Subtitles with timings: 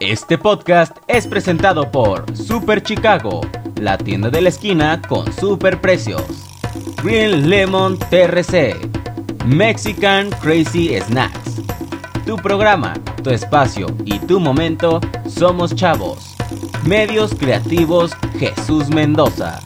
[0.00, 3.42] Este podcast es presentado por Super Chicago,
[3.80, 6.24] la tienda de la esquina con super precios.
[7.02, 8.74] Green Lemon TRC,
[9.46, 11.62] Mexican Crazy Snacks.
[12.26, 16.34] Tu programa, tu espacio y tu momento somos chavos.
[16.84, 19.60] Medios Creativos Jesús Mendoza.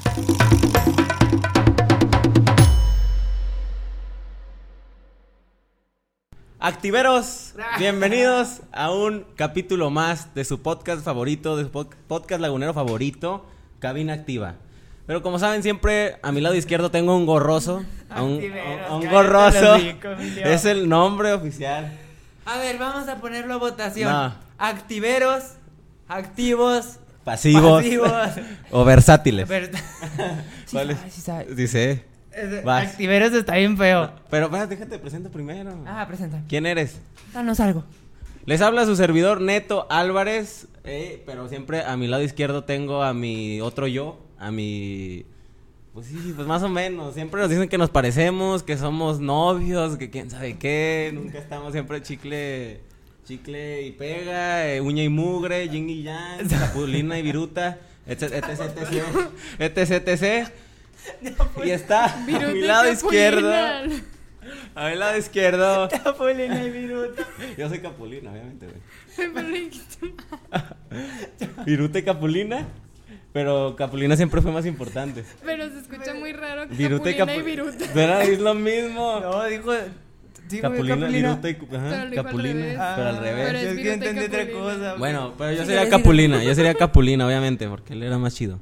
[6.60, 12.74] Activeros, bienvenidos a un capítulo más de su podcast favorito, de su pod- podcast lagunero
[12.74, 13.46] favorito,
[13.78, 14.56] Cabina Activa.
[15.06, 17.84] Pero como saben, siempre a mi lado izquierdo tengo un gorroso.
[18.10, 19.76] A un, a gorroso.
[20.44, 21.92] Es el nombre oficial.
[22.44, 24.10] A ver, vamos a ponerlo a votación.
[24.10, 24.34] No.
[24.58, 25.44] Activeros,
[26.08, 27.82] activos, Pasivos.
[27.82, 28.10] pasivos.
[28.72, 29.46] o versátiles.
[29.48, 29.70] Ver-
[30.72, 30.98] ¿Cuál es?
[31.12, 31.32] sí.
[31.54, 32.04] Dice.
[32.66, 34.12] Activeros está bien feo.
[34.30, 35.84] Pero espérate, déjate presento primero.
[35.86, 36.42] Ah, presenta.
[36.48, 36.98] ¿Quién eres?
[37.32, 37.84] Danos algo.
[38.48, 43.12] Les habla su servidor Neto Álvarez, eh, pero siempre a mi lado izquierdo tengo a
[43.12, 45.26] mi otro yo, a mi...
[45.92, 47.12] Pues sí, pues más o menos.
[47.12, 51.10] Siempre nos dicen que nos parecemos, que somos novios, que quién sabe qué.
[51.12, 52.80] Nunca estamos siempre chicle,
[53.26, 58.60] chicle y pega, eh, uña y mugre, yin y yang, capulina y viruta, etc, etc,
[59.58, 60.48] etc, etc, etc.
[61.64, 63.52] Y está a mi lado izquierdo,
[64.74, 65.88] a mi lado izquierdo.
[66.04, 67.26] Capulina y viruta.
[67.56, 69.70] Yo soy Capulina, obviamente, güey.
[71.66, 72.66] Viruta y Capulina.
[73.32, 75.22] Pero Capulina siempre fue más importante.
[75.44, 77.84] Pero se escucha muy raro que Viruta y Capulina Capu- y Viruta.
[77.92, 79.20] Pero es lo mismo.
[79.20, 79.72] No, dijo.
[80.48, 82.54] Sí, güey, Capulina, Viruta y ajá, Pero dijo al Capulina.
[82.54, 82.78] revés.
[82.96, 83.46] Pero al Ah, revés.
[83.46, 84.60] Pero es es que entendí otra Capulina.
[84.62, 84.94] cosa.
[84.94, 85.90] Bueno, pero yo Sí, sería.
[85.90, 86.42] Capulina.
[86.42, 88.58] Yo sería Capulina, obviamente, porque él era más chido.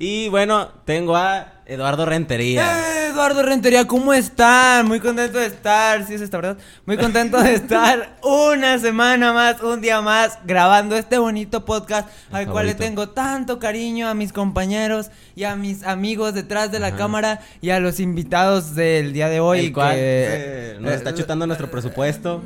[0.00, 2.62] Y bueno, tengo a Eduardo Rentería.
[3.06, 4.86] Eh, Eduardo Rentería, ¿cómo están?
[4.86, 9.60] Muy contento de estar, sí es esta verdad, muy contento de estar una semana más,
[9.60, 14.32] un día más, grabando este bonito podcast al cual le tengo tanto cariño a mis
[14.32, 16.96] compañeros y a mis amigos detrás de la Ajá.
[16.96, 19.66] cámara y a los invitados del día de hoy.
[19.66, 22.44] el cual que- eh, nos está chutando nuestro presupuesto.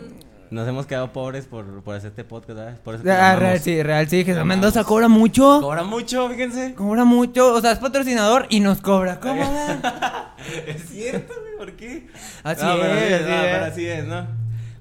[0.52, 2.78] Nos hemos quedado pobres por, por hacer este podcast, ¿verdad?
[2.84, 4.44] Por eso Ah, real, sí, real, sí, Jesús.
[4.44, 5.62] Mendoza cobra mucho.
[5.62, 6.74] Cobra mucho, fíjense.
[6.74, 9.18] Cobra mucho, o sea, es patrocinador y nos cobra.
[9.18, 9.42] ¿Cómo
[10.66, 12.06] es cierto, güey, ¿por qué?
[12.44, 14.26] Así No, es, así no, pero así es, ¿no?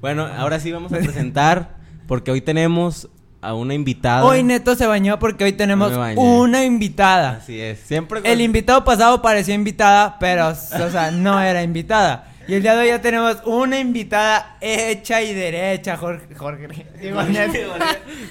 [0.01, 3.07] Bueno, ahora sí vamos a presentar, porque hoy tenemos
[3.39, 4.25] a una invitada.
[4.25, 7.37] Hoy Neto se bañó porque hoy tenemos una invitada.
[7.41, 8.19] Así es, siempre...
[8.25, 12.30] El invitado pasado parecía invitada, pero, o sea, no era invitada.
[12.47, 16.33] Y el día de hoy ya tenemos una invitada hecha y derecha, Jorge.
[16.35, 16.85] Jorge.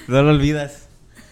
[0.07, 0.87] No lo olvidas.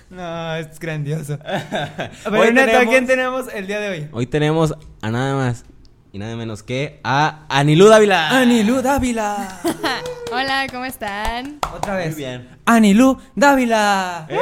[0.10, 1.34] No, es grandioso.
[2.26, 4.08] Hoy Pero Neto, ¿a tenemos- quién tenemos el día de hoy?
[4.12, 4.74] Hoy tenemos
[5.04, 5.66] a nada más
[6.12, 8.30] y nada menos que a Anilú Dávila.
[8.40, 9.60] Anilú Dávila.
[10.32, 11.60] Hola, ¿cómo están?
[11.72, 12.14] Otra vez.
[12.16, 12.50] Muy bien.
[12.66, 14.26] Anilú Dávila.
[14.30, 14.40] ¡Eh!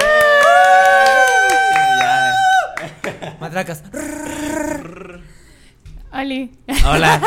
[3.42, 3.84] Matracas.
[6.12, 6.52] Oli.
[6.86, 7.22] Hola.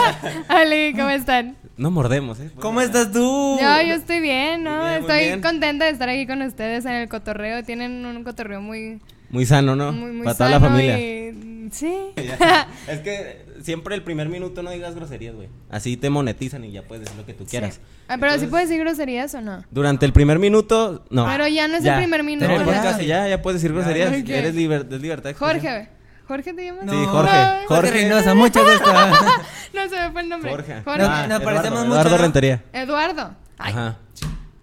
[0.63, 1.57] Oli, ¿cómo están?
[1.77, 2.51] No mordemos, ¿eh?
[2.61, 3.59] ¿Cómo estás tú?
[3.61, 4.71] Yo, yo estoy bien, ¿no?
[4.71, 5.41] Muy bien, muy estoy bien.
[5.43, 7.63] contenta de estar aquí con ustedes en el cotorreo.
[7.65, 9.93] Tienen un cotorreo muy, Muy sano, ¿no?
[9.93, 10.99] muy, muy Para toda la familia.
[10.99, 11.95] y- Sí.
[12.89, 15.49] Es que siempre el primer minuto no digas groserías, güey.
[15.71, 17.79] Así te monetizan y ya puedes decir lo que tú quieras.
[18.09, 19.63] Ah, pero Entonces, sí puedes decir groserías o no.
[19.71, 21.27] Durante el primer minuto, no.
[21.27, 22.83] Pero ya no es el primer minuto, No, ya.
[22.83, 24.13] casi ya, ya puedes decir groserías.
[24.13, 25.33] Eres liber- es libertad.
[25.39, 25.89] Jorge.
[26.31, 26.85] ¿Jorge te llamas?
[26.89, 27.33] Sí, Jorge.
[27.33, 27.91] No, Jorge.
[27.91, 28.93] Reynosa, mucho gusto.
[29.75, 30.51] No se me fue el nombre.
[30.51, 30.83] Jorge.
[30.85, 30.99] Jorge.
[31.03, 32.19] No, Ah, Eduardo, parecemos mucho, Eduardo ¿no?
[32.19, 32.65] Rentería.
[32.73, 33.37] Eduardo.
[33.59, 33.99] Ay, Ajá.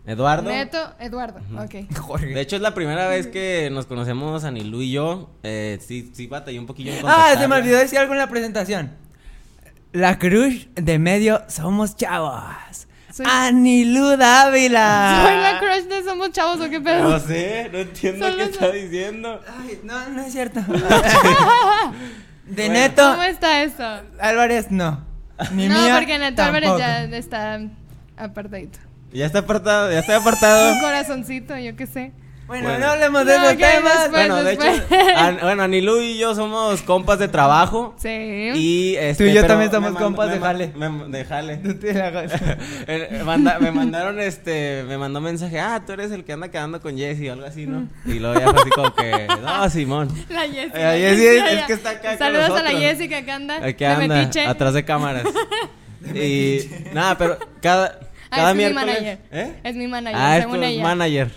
[0.06, 0.50] Eduardo.
[0.50, 1.40] Neto, Eduardo.
[1.62, 1.94] Ok.
[1.98, 2.28] Jorge.
[2.28, 5.30] De hecho, es la primera vez que nos conocemos Anilú y yo.
[5.44, 8.28] Eh, sí, sí batallé un poquillo en Ah, se me olvidó decir algo en la
[8.30, 8.92] presentación.
[9.92, 12.87] La cruz de medio somos chavos.
[13.18, 15.24] Soy- Anilú Dávila.
[15.26, 17.10] Soy la crush de Somos Chavos o qué pedo.
[17.10, 19.42] No sé, no entiendo Son qué está diciendo.
[19.60, 20.60] Ay, no, no es cierto.
[20.70, 20.76] de
[22.46, 22.74] Bueno.
[22.74, 24.02] Neto ¿Cómo está eso?
[24.20, 25.04] Álvarez, no.
[25.54, 27.60] Ni no, mía, porque Neto Álvarez ya está
[28.18, 28.78] apartadito.
[29.12, 30.74] Ya está apartado, ya está apartado.
[30.74, 32.12] Un corazoncito, yo qué sé.
[32.48, 32.80] Bueno, Bueno.
[32.86, 33.84] no hablemos de No, esos temas.
[33.84, 34.12] después.
[34.12, 34.86] Bueno, de hecho.
[35.18, 37.94] An- bueno, Anilú y yo somos compas de trabajo.
[37.98, 38.08] Sí.
[38.56, 40.72] Y este, Tú y yo también somos compas de jale.
[40.76, 41.28] me- de.
[42.88, 43.22] Eh,
[43.60, 47.28] me mandaron este, me mandó mensaje, ah, tú eres el que anda quedando con Jessy
[47.30, 47.88] o algo así, ¿no?
[48.06, 50.26] Y luego ya fue así como que, no, Simón.
[50.30, 50.96] La Jessica.
[50.96, 52.72] Eh, la Jessie es- es que está acá con Saludos a la.
[52.72, 53.60] Jessica que anda.
[53.60, 54.46] De anda metiche.
[54.46, 55.24] atrás de cámaras.
[56.14, 56.60] y
[56.94, 59.20] nada, pero cada, Ah, cada es mi manager.
[59.32, 59.54] ¿Eh?
[59.64, 60.84] Es mi manager, Ah, es tu ella.
[60.84, 61.32] manager.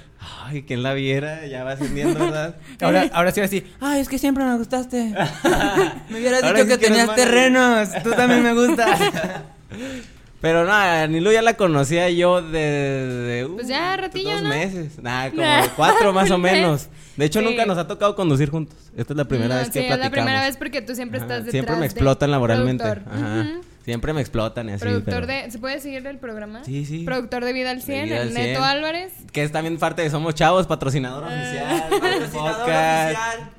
[0.44, 2.56] Ay, quien la viera, ya va ascendiendo, ¿verdad?
[2.82, 3.64] Ahora, ahora sí, así.
[3.80, 5.14] Ay, es que siempre me gustaste.
[6.10, 7.88] Me hubieras Ahora dicho sí que que tenías terrenos.
[8.02, 9.00] Tú también me gustas.
[10.40, 14.48] Pero no, a Nilu ya la conocía yo de, Pues ya, ratillo, dos ¿no?
[14.48, 14.98] meses.
[15.02, 16.88] Nah, como Nah, de cuatro más o menos.
[17.16, 17.44] De hecho, Sí.
[17.44, 18.76] nunca nos ha tocado conducir juntos.
[18.96, 20.04] Esta es la primera No, vez que sí, es platicamos.
[20.04, 22.84] la primera vez porque tú siempre Ajá, estás detrás Siempre me explotan laboralmente.
[22.84, 23.00] Ajá.
[23.10, 23.60] Ujú.
[23.84, 24.84] Siempre me explotan y así.
[24.84, 25.50] Productor pero- de...
[25.50, 26.64] ¿Se puede seguir el programa?
[26.64, 27.04] Sí, sí.
[27.04, 28.62] Productor de Vida al 100, Vida al el Neto 100.
[28.62, 29.12] Álvarez.
[29.32, 31.90] Que es también parte de Somos Chavos, patrocinador oficial.
[31.90, 33.16] del Patrocinador podcast.
[33.18, 33.50] oficial.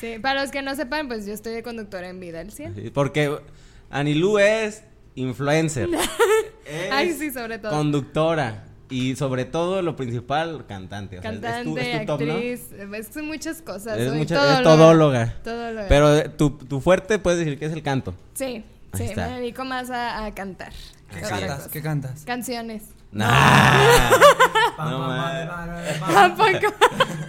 [0.00, 2.74] Sí, para los que no sepan, pues yo estoy de conductora en Vida al 100.
[2.74, 3.38] Sí, Porque
[3.90, 4.82] Anilú es
[5.14, 5.88] influencer.
[6.66, 7.70] es Ay, sí, sobre todo.
[7.70, 8.64] Conductora.
[8.90, 11.18] Y sobre todo, lo principal, cantante.
[11.18, 12.32] O sea, es tu- Cantante, es tu top, ¿no?
[12.34, 13.96] actriz, es que son muchas cosas.
[13.98, 14.58] Es mucha- todóloga.
[14.58, 15.34] es todóloga.
[15.44, 15.86] Todóloga.
[15.88, 18.12] Pero eh, tu, tu fuerte puedes decir que es el canto.
[18.34, 19.28] Sí, Ahí sí, está.
[19.28, 20.72] me dedico más a, a cantar.
[21.12, 21.68] ¿Qué cantas?
[21.68, 22.24] ¿Qué cantas?
[22.24, 22.82] Canciones.
[23.12, 23.28] Nah.
[24.78, 24.98] No.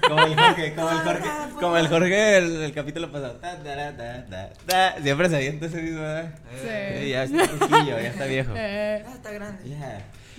[0.07, 1.29] Como el Jorge, como el Jorge,
[1.59, 3.33] como el Jorge del, del capítulo pasado.
[3.35, 5.01] Ta, ta, ta.
[5.01, 6.33] Siempre se avienta ese mismo, ¿verdad?
[6.61, 6.99] Sí.
[7.03, 8.51] Sí, ya está ya está viejo.
[8.55, 9.69] Eh, Ah, está grande.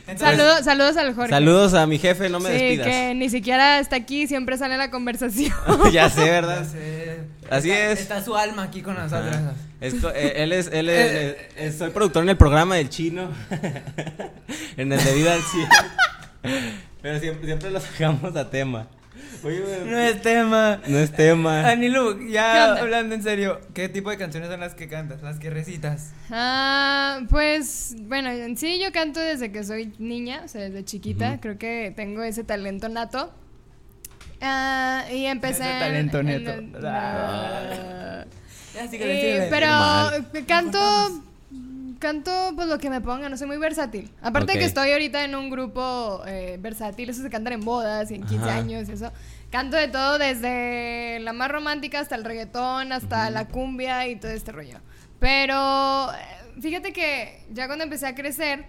[0.07, 1.31] Entonces, saludos, saludos al Jorge.
[1.31, 2.87] Saludos a mi jefe, no me sí, despidas.
[2.87, 5.53] que ni siquiera está aquí, siempre sale la conversación.
[5.93, 6.67] ya sé, ya ¿verdad?
[6.71, 7.21] sé.
[7.51, 8.01] Así Está- es.
[8.01, 9.35] Está su alma aquí con nosotros.
[9.35, 9.53] Ajá.
[9.81, 12.89] Es co- eh, él es, él es, eh, eh, soy productor en el programa del
[12.91, 13.31] chino,
[14.77, 15.69] en el de vida al 100.
[17.03, 18.87] Pero siempre, siempre lo sacamos a tema.
[19.43, 20.81] Oye, güey, No es tema.
[20.87, 21.69] no es tema.
[21.69, 25.23] Anilu, ¿Qué ya hablando en serio, ¿qué tipo de canciones son las que cantas?
[25.23, 26.13] Las que recitas.
[26.31, 31.39] Ah, pues bueno, en sí yo canto desde que soy niña, o sea, desde chiquita.
[31.41, 33.33] Creo que tengo ese talento nato.
[34.41, 35.63] Ah, y empecé.
[35.63, 36.79] Ese en- talento en neto.
[36.85, 38.25] Ah.
[38.75, 39.47] Ya, síguele, Eh, síguele.
[39.51, 40.79] pero canto
[42.05, 44.13] canto pues lo que me pongan, no soy muy versátil.
[44.21, 44.59] Aparte Ok.
[44.59, 48.25] que estoy ahorita en un grupo eh, versátil, eso se cantan en bodas y en
[48.27, 48.57] 15 Ajá.
[48.59, 49.11] años y eso.
[49.51, 54.33] Canto de todo desde la más romántica hasta el reggaetón, hasta la cumbia y todo
[54.33, 54.81] este rollo.
[55.19, 58.67] Pero eh, fíjate que ya cuando empecé a crecer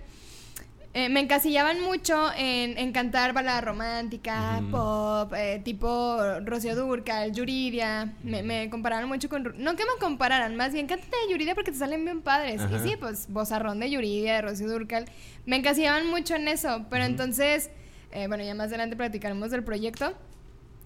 [0.97, 8.13] eh, me encasillaban mucho en, en cantar balada romántica, pop, eh, tipo Rocío Durcal, Yuridia.
[8.23, 9.43] Me, me comparaban mucho con...
[9.57, 12.61] No que me compararan, más bien cántate de Yuridia porque te salen bien padres.
[12.61, 12.73] Ajá.
[12.77, 15.03] Y sí, pues vozarrón de Yuridia, de Rocío Durcal.
[15.45, 16.85] Me encasillaban mucho en eso.
[16.89, 17.69] Pero entonces,
[18.13, 20.13] eh, bueno, ya más adelante platicaremos del proyecto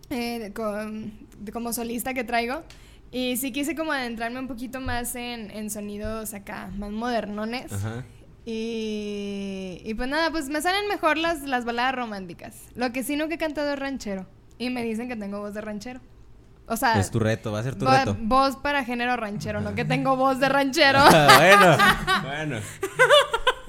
[0.10, 2.64] eh, con- de como solista que traigo.
[3.12, 7.72] Y sí quise como adentrarme un poquito más en, en sonidos acá, más modernones.
[7.72, 8.04] Ajá.
[8.45, 12.56] Y, y pues nada, pues me salen mejor las, las baladas románticas.
[12.75, 14.27] Lo que sí nunca he cantado es ranchero.
[14.57, 16.00] Y me dicen que tengo voz de ranchero.
[16.68, 18.15] O sea, Es tu reto, va a ser tu reto.
[18.19, 21.00] voz para género ranchero, no que tengo voz de ranchero.
[21.38, 21.77] bueno,
[22.24, 22.59] bueno.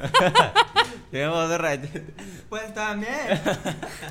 [1.13, 1.89] Llevamos de rayo.
[2.49, 3.13] Pues también.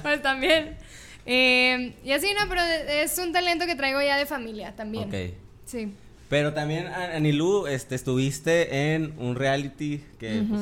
[0.02, 0.78] pues también.
[1.26, 5.08] Eh, y así, no, pero es un talento que traigo ya de familia también.
[5.10, 5.36] Ok.
[5.66, 5.94] Sí.
[6.30, 10.62] Pero también, Anilú, este, estuviste en un reality que, pues,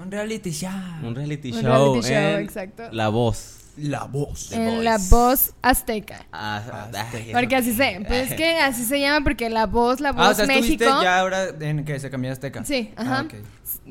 [0.00, 0.70] Un reality show.
[1.02, 2.84] un reality Un show, reality show, en exacto.
[2.92, 3.52] La Voz.
[3.78, 4.52] La voz.
[4.52, 6.24] En la voz azteca.
[6.32, 7.68] Ah, ay, Porque eso.
[7.68, 10.34] así se, pues es que así se llama porque la voz, la voz Ah, o
[10.34, 10.82] sea, México.
[10.84, 12.64] estuviste ya ahora en que se cambió a Azteca.
[12.64, 13.26] Sí, Ah, ajá.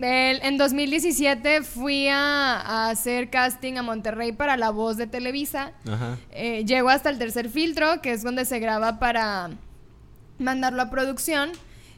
[0.02, 2.16] El- en 2017 fui a,
[2.62, 5.74] a hacer casting a Monterrey para La Voz de Televisa.
[5.88, 6.18] Ajá.
[6.32, 9.52] Eh, llego hasta el tercer filtro, que es donde se graba para
[10.40, 11.52] mandarlo a producción.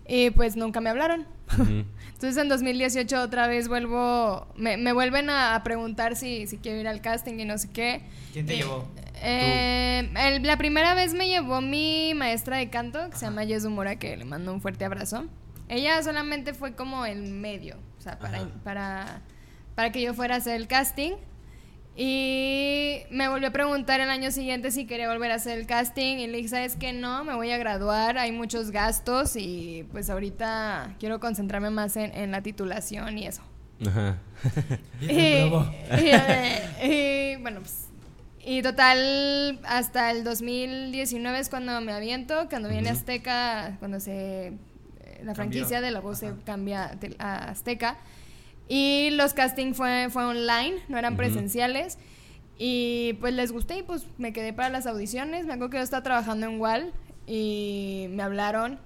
[0.07, 1.27] Y pues nunca me hablaron.
[1.53, 1.83] Ujú.
[2.13, 6.79] Entonces en 2018 otra vez vuelvo, me, me vuelven a, a preguntar si, si quiero
[6.79, 8.01] ir al casting y no sé qué.
[8.33, 8.87] ¿Quién te Eh, llevó?
[9.21, 13.69] eh, el- la primera vez me llevó mi maestra de canto, que se llama Yesu
[13.69, 15.25] Mora, que le mando un fuerte abrazo.
[15.69, 18.49] Ella solamente fue como el medio, o sea, para, Ajá.
[18.63, 19.21] para,
[19.75, 21.11] para que yo fuera a hacer el casting.
[21.99, 26.17] Y me volvió a preguntar el año siguiente si quería volver a hacer el casting.
[26.17, 26.93] Y le dije, ¿sabes qué?
[26.93, 32.13] No, me voy a graduar, hay muchos gastos y pues ahorita quiero concentrarme más en,
[32.15, 33.41] en la titulación y eso.
[33.87, 34.17] Ajá.
[35.01, 35.71] Y Y, te probó.
[36.83, 37.85] y, y, bueno, pues.
[38.45, 42.89] Y total, hasta el 2019 es cuando me aviento, cuando viene.
[42.89, 44.47] Azteca, cuando se.
[44.47, 44.53] eh,
[45.23, 47.97] La franquicia de la voz se cambia a Azteca.
[48.69, 51.97] Y los castings fue, fue online, no eran presenciales.
[52.59, 55.45] Y pues les gusté y pues me quedé para las audiciones.
[55.45, 56.91] Me acuerdo que yo estaba trabajando en WAL
[57.27, 58.79] y me hablaron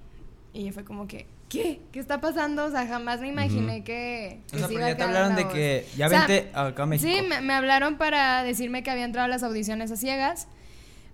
[0.54, 1.80] y fue como que, ¿qué?
[1.92, 2.66] ¿Qué está pasando?
[2.66, 5.04] O sea, jamás me imaginé que, que O sea, se pero iba a ya te
[5.04, 5.54] hablaron la de voz.
[5.54, 7.10] que ya O sea, vente acá a México.
[7.12, 10.48] Sí, me, me hablaron para decirme que había entrado a las audiciones a ciegas.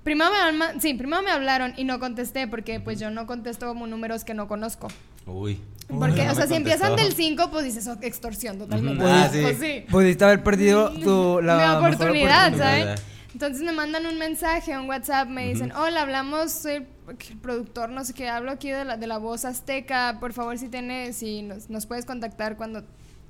[0.03, 3.85] Primero me, sí, primero me hablaron y no contesté porque pues yo no contesto como
[3.87, 4.87] números que no conozco.
[5.27, 5.59] Uy.
[5.87, 9.03] Porque, o sea, si empiezan del 5, pues dices oh, extorsión totalmente.
[9.07, 9.65] Ah, Pues sí.
[9.65, 9.85] sí.
[9.89, 12.87] Pudiste haber perdido tu la Mi mejor oportunidad, oportunidad.
[12.87, 13.01] ¿sabes?
[13.33, 16.73] Entonces me mandan un mensaje, un WhatsApp, me dicen, hola, hablamos, soy
[17.07, 20.57] el productor, no sé qué, hablo aquí de la, de la voz azteca, por favor,
[20.57, 22.83] si tienes, si nos, nos puedes contactar cuando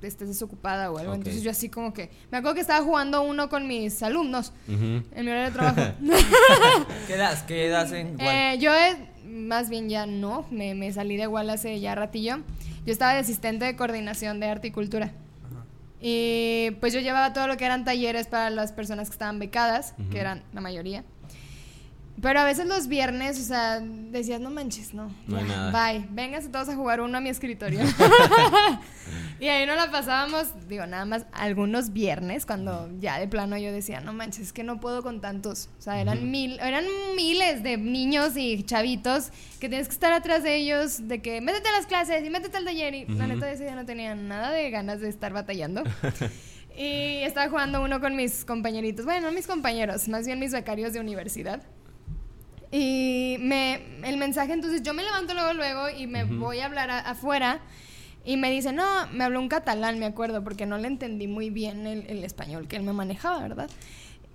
[0.06, 1.12] estés desocupada o algo.
[1.14, 5.04] Entonces yo así como que, me acuerdo que estaba jugando uno con mis alumnos en
[5.14, 5.80] mi horario de trabajo.
[7.06, 7.42] ¿Qué das?
[7.42, 8.18] ¿Qué das en?
[8.20, 8.96] Eh, yo eh,
[9.28, 12.38] más bien ya no, me, me salí de igual hace ya ratillo.
[12.86, 15.12] Yo estaba de asistente de coordinación de arte y cultura.
[16.00, 19.94] Y pues yo llevaba todo lo que eran talleres para las personas que estaban becadas,
[20.10, 21.04] que eran la mayoría.
[22.20, 25.14] Pero a veces los viernes, o sea, decías, no manches, no.
[25.26, 25.92] No hay ya, nada.
[25.92, 27.80] Bye, vénganse todos a jugar uno a mi escritorio.
[29.40, 33.72] y ahí no la pasábamos, digo, nada más algunos viernes, cuando ya de plano yo
[33.72, 35.68] decía, no manches, es que no puedo con tantos.
[35.78, 36.84] O sea, eran, mil, eran
[37.14, 41.68] miles de niños y chavitos que tienes que estar atrás de ellos, de que métete
[41.68, 42.94] a las clases y métete al taller.
[42.94, 43.34] Y la Ujú.
[43.34, 45.84] neta, ese día no tenía nada de ganas de estar batallando.
[46.80, 50.92] Y estaba jugando uno con mis compañeritos, bueno, no mis compañeros, más bien mis becarios
[50.92, 51.60] de universidad.
[52.70, 56.36] Y me, el mensaje, entonces yo me levanto luego, luego y me Ujú.
[56.36, 57.60] voy a hablar a- afuera.
[58.24, 61.48] Y me dice, no, me habló un catalán, me acuerdo, porque no le entendí muy
[61.48, 63.70] bien el, el español que él me manejaba, ¿verdad?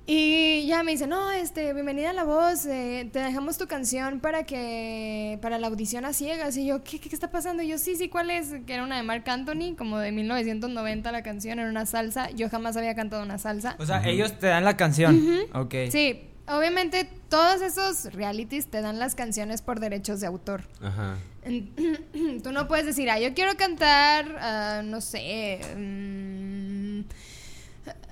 [0.06, 4.20] Y ya me dice, no, este, bienvenida a La Voz, eh, te dejamos tu canción
[4.20, 6.58] para que, para la audición a ciegas.
[6.58, 7.64] Y yo, ¿qué, qué, está pasando?
[7.64, 8.54] Y yo, sí, sí, ¿cuál es?
[8.66, 12.32] Que era una de Marc Anthony, como de 1990 la canción, era una salsa.
[12.32, 13.76] Yo jamás había cantado una salsa.
[13.80, 15.22] O sea, ellos te dan la canción.
[15.54, 15.74] Ok.
[15.90, 20.64] Sí, obviamente todos esos realities te dan las canciones por derechos de autor.
[20.82, 21.18] Ajá.
[22.44, 25.60] Tú no puedes decir, ah, yo quiero cantar, ah, no sé.
[25.76, 27.02] mm,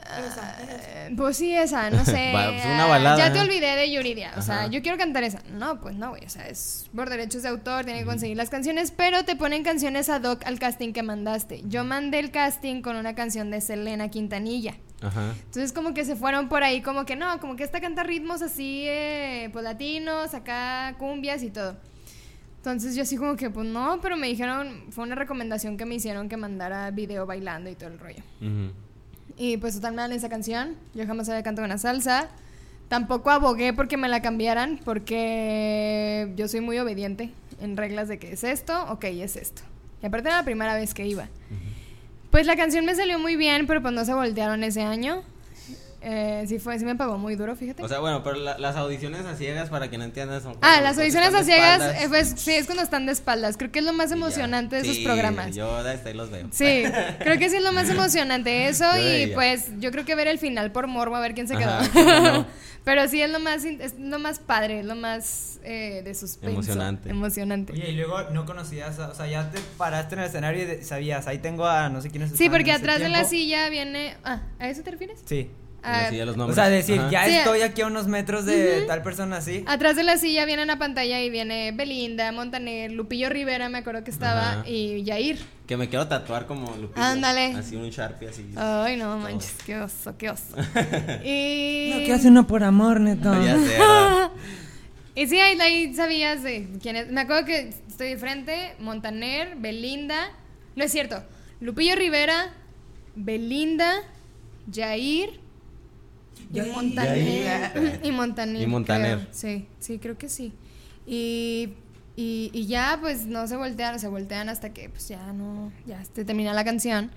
[0.05, 2.29] ah, pues sí, esa, no sé.
[2.33, 4.33] Pues una balada, Ya te olvidé de Yuridia.
[4.37, 5.41] O sea, yo quiero cantar esa.
[5.51, 6.25] No, pues no, güey.
[6.25, 9.63] O sea, es por derechos de autor, tiene que conseguir las canciones, pero te ponen
[9.63, 11.63] canciones ad hoc al casting que mandaste.
[11.67, 14.75] Yo mandé el casting con una canción de Selena Quintanilla.
[15.01, 15.33] Ajá.
[15.45, 18.41] Entonces como que se fueron por ahí, como que no, como que esta canta ritmos
[18.41, 21.75] así, eh, pues latinos, acá cumbias y todo.
[22.57, 25.95] Entonces yo así como que, pues no, pero me dijeron, fue una recomendación que me
[25.95, 28.21] hicieron que mandara video bailando y todo el rollo.
[29.35, 32.29] Y pues total me dan esa canción, yo jamás había cantado una salsa.
[32.87, 38.33] Tampoco abogué porque me la cambiaran, porque yo soy muy obediente en reglas de que
[38.33, 39.61] es esto, ok, es esto.
[40.03, 41.29] Y aparte era la primera vez que iba.
[42.31, 45.21] Pues la canción me salió muy bien, pero pues no se voltearon ese año.
[46.03, 47.83] Eh, sí fue, sí me pagó muy duro, fíjate.
[47.83, 50.81] O sea, bueno, pero la- las audiciones a ciegas, para que no entiendan, son ah,
[50.81, 53.55] las audiciones de a ciegas, eh, pues sí, es cuando están de espaldas.
[53.55, 55.55] Creo que es lo más emocionante de esos Sí, programas.
[55.55, 56.47] Yo desde ahí los veo.
[56.51, 56.83] Sí,
[57.19, 59.35] creo que sí es lo más emocionante eso Yo de y ella.
[59.35, 61.69] pues yo creo que ver el final por morbo a ver quién se quedó.
[61.69, 62.45] Ajá, cómo no.
[62.83, 66.55] Pero sí es lo más es lo más padre, es lo más eh, de suspenso.
[66.55, 67.09] Emocionante.
[67.11, 67.73] Emocionante.
[67.73, 70.83] Oye, y luego no conocías, o sea, ya te paraste en el escenario y de-
[70.83, 74.15] sabías, ahí tengo a no sé quiénes Sí, estaban porque atrás de la silla viene
[74.23, 75.19] ah, ¿a eso te refieres?
[75.25, 75.51] Sí.
[75.83, 77.09] Ah, los O sea, decir, Ajá.
[77.09, 77.31] ya Sí.
[77.37, 79.63] estoy aquí a unos metros de tal persona así.
[79.67, 84.03] Atrás de la silla viene una pantalla y viene Belinda, Montaner, Lupillo Rivera, me acuerdo
[84.03, 84.63] que estaba, Ajá.
[84.69, 85.39] y Yair.
[85.65, 87.03] Que me quiero tatuar como Lupillo.
[87.03, 87.53] Ándale.
[87.55, 88.45] Así un Sharpie así.
[88.55, 90.55] Ay, no manches, qué oso, qué oso.
[91.23, 91.91] y...
[91.93, 93.33] No, ¿qué hace uno por amor, neto?
[93.43, 94.31] Ya sé, ¿verdad?
[95.13, 97.11] Y sí, ahí, ahí sabías de quiénes.
[97.11, 100.29] Me acuerdo que estoy de frente, Montaner, Belinda.
[100.77, 101.21] No es cierto.
[101.59, 102.53] Lupillo Rivera,
[103.15, 103.93] Belinda,
[106.53, 106.71] Jair y.
[106.71, 107.99] Montaner.
[108.03, 108.61] Y Montaner.
[108.61, 109.17] Y Montaner.
[109.19, 109.27] creo.
[109.31, 110.53] Sí, sí, creo que sí.
[111.05, 111.69] Y,
[112.15, 116.03] y, y ya, pues no se voltean, se voltean hasta que, pues ya no, ya
[116.03, 117.11] se termina la canción.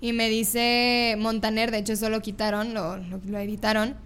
[0.00, 3.96] Y me dice Montaner, de hecho eso lo quitaron, lo, lo, lo editaron,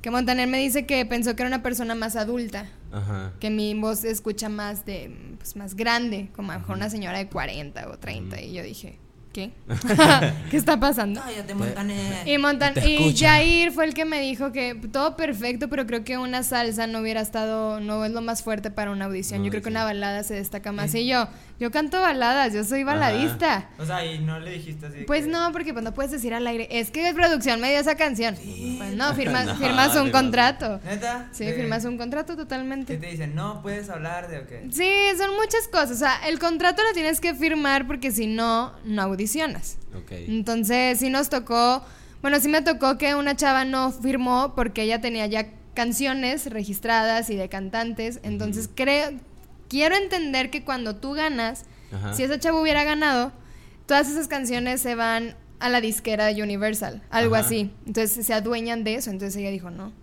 [0.00, 3.34] que Montaner me dice que pensó que era una persona más adulta, Ajá.
[3.38, 6.88] que mi voz se escucha más de, pues más grande, como a lo mejor una
[6.88, 8.40] señora de 40 o 30.
[8.40, 8.98] Y yo dije,
[9.32, 9.50] ¿qué?
[10.50, 11.20] ¿Qué está pasando?
[11.20, 12.28] Cállate, Montaner.
[12.28, 13.16] Y, Montan Te y.
[13.16, 17.00] Jair fue el que me dijo que todo perfecto, pero creo que una salsa no
[17.00, 19.40] hubiera estado, no es lo más fuerte para una audición.
[19.40, 20.94] No, yo creo que una balada se destaca más.
[20.94, 21.28] Y yo,
[21.62, 23.68] yo canto baladas, yo soy baladista.
[23.78, 25.04] O sea, y no le dijiste así.
[25.06, 27.78] Pues que- no, porque pues no puedes decir al aire, es que producción me dio
[27.78, 28.34] esa canción.
[28.34, 30.80] Pues no, firmas, No, firmas un contrato.
[30.84, 31.28] ¿Neta?
[31.32, 32.96] Sí, ¿De- firmas un contrato ¿Qué totalmente.
[32.96, 33.36] te dicen?
[33.36, 34.66] No puedes hablar de o qué.
[34.72, 35.92] Sí, son muchas cosas.
[35.92, 39.78] O sea, el contrato lo tienes que firmar porque si no, no audicionas.
[39.96, 40.10] Ok.
[40.26, 41.84] Entonces sí nos tocó,
[42.22, 47.30] bueno, sí me tocó que una chava no firmó porque ella tenía ya canciones registradas
[47.30, 48.20] y de cantantes.
[48.24, 49.12] Entonces creo,
[49.72, 52.12] quiero entender que cuando tú ganas, Ajá.
[52.12, 53.32] si esa chava hubiera ganado,
[53.86, 57.46] todas esas canciones se van a la disquera de Universal, algo Ajá.
[57.46, 57.70] así.
[57.86, 59.08] Entonces se adueñan de eso.
[59.10, 59.94] Entonces ella dijo, no.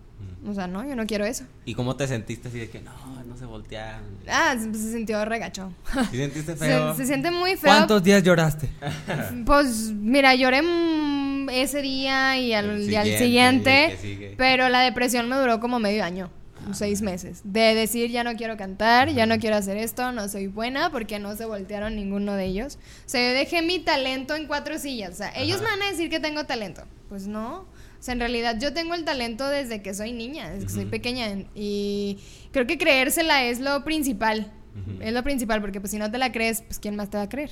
[0.44, 1.44] O sea, no, yo no quiero eso.
[1.66, 2.90] ¿Y cómo te sentiste así de que no,
[3.26, 4.02] no se voltean?
[4.26, 5.72] Ah, se, se sintió regacho.
[6.10, 6.96] ¿Sí sentiste Se, feo?
[6.96, 7.70] se siente muy feo.
[7.70, 8.68] ¿Cuántos días lloraste?
[9.46, 14.80] Pues mira, lloré mm, ese día y al, El y al siguiente, siguiente, pero la
[14.80, 16.28] depresión me duró como medio año.
[16.74, 17.40] Seis meses.
[17.44, 21.18] De decir, ya no quiero cantar, ya no quiero hacer esto, no soy buena, porque
[21.18, 22.78] no se voltearon ninguno de ellos.
[23.06, 25.12] O sea, yo dejé mi talento en cuatro sillas.
[25.12, 26.82] O sea, ellos me van a decir que tengo talento.
[27.08, 27.60] Pues no.
[27.60, 30.86] O sea, en realidad yo tengo el talento desde que soy niña, desde que soy
[30.86, 31.26] pequeña.
[31.54, 32.18] Y
[32.52, 34.52] creo que creérsela es lo principal.
[35.00, 37.24] Es lo principal, porque pues si no te la crees, pues ¿quién más te va
[37.24, 37.50] a creer?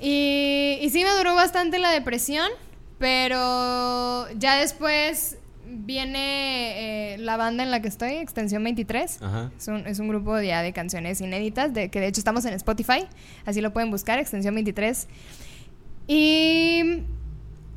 [0.00, 2.48] Y, y sí me duró bastante la depresión,
[2.98, 5.38] pero ya después
[5.74, 9.22] viene eh, la banda en la que estoy, Extensión 23.
[9.22, 9.52] Ajá.
[9.56, 12.54] Es un, es un grupo ya de canciones inéditas, de, que de hecho estamos en
[12.54, 13.06] Spotify,
[13.44, 15.06] así lo pueden buscar, Extensión 23.
[16.06, 17.02] Y,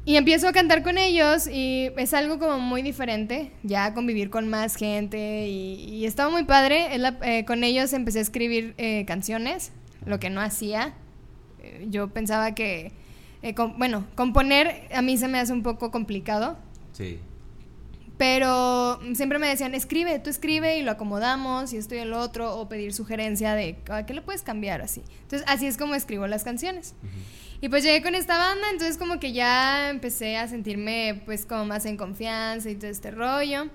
[0.06, 4.48] y empiezo a cantar con ellos y es algo como muy diferente, ya convivir con
[4.50, 6.88] más gente y, y estaba muy padre.
[7.24, 9.72] Eh, con ellos empecé a escribir eh, canciones,
[10.06, 10.94] lo que no hacía.
[11.90, 12.92] Yo pensaba que,
[13.56, 16.58] com- bueno, componer a mí se me hace un poco complicado.
[16.94, 17.20] Sí.
[18.18, 22.56] Pero siempre me decían, escribe, tú escribe y lo acomodamos y esto y el otro,
[22.58, 25.04] o pedir sugerencia de "Ah, qué le puedes cambiar así.
[25.22, 26.96] Entonces, así es como escribo las canciones.
[27.62, 31.66] Y pues llegué con esta banda, entonces como que ya empecé a sentirme pues como
[31.66, 33.70] más en confianza y todo este rollo.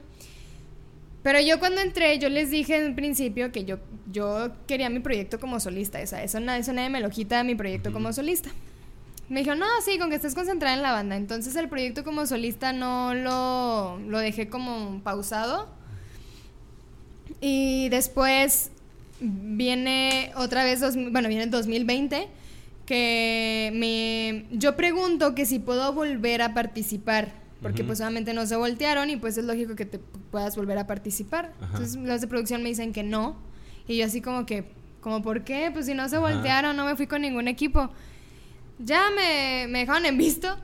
[1.22, 3.78] Pero yo cuando entré, yo les dije en principio que yo,
[4.10, 7.54] yo quería mi proyecto como solista, o sea, eso, eso nadie me lo quita mi
[7.54, 8.50] proyecto como solista.
[9.32, 11.16] Me dijo, no, sí, con que estés concentrada en la banda.
[11.16, 15.68] Entonces el proyecto como solista no lo, lo dejé como pausado.
[17.40, 18.70] Y después
[19.20, 22.28] viene otra vez, dos- bueno, viene el 2020,
[22.86, 27.88] que me, yo pregunto que si puedo volver a participar, porque Ujú.
[27.88, 31.52] pues obviamente no se voltearon y pues es lógico que te puedas volver a participar.
[31.60, 31.66] Ajá.
[31.72, 33.36] Entonces los de producción me dicen que no.
[33.88, 35.70] Y yo así como que, como por qué?
[35.72, 36.28] Pues si no se Ajá.
[36.28, 37.90] voltearon, no me fui con ningún equipo.
[38.84, 40.56] Ya me, me dejaron en visto.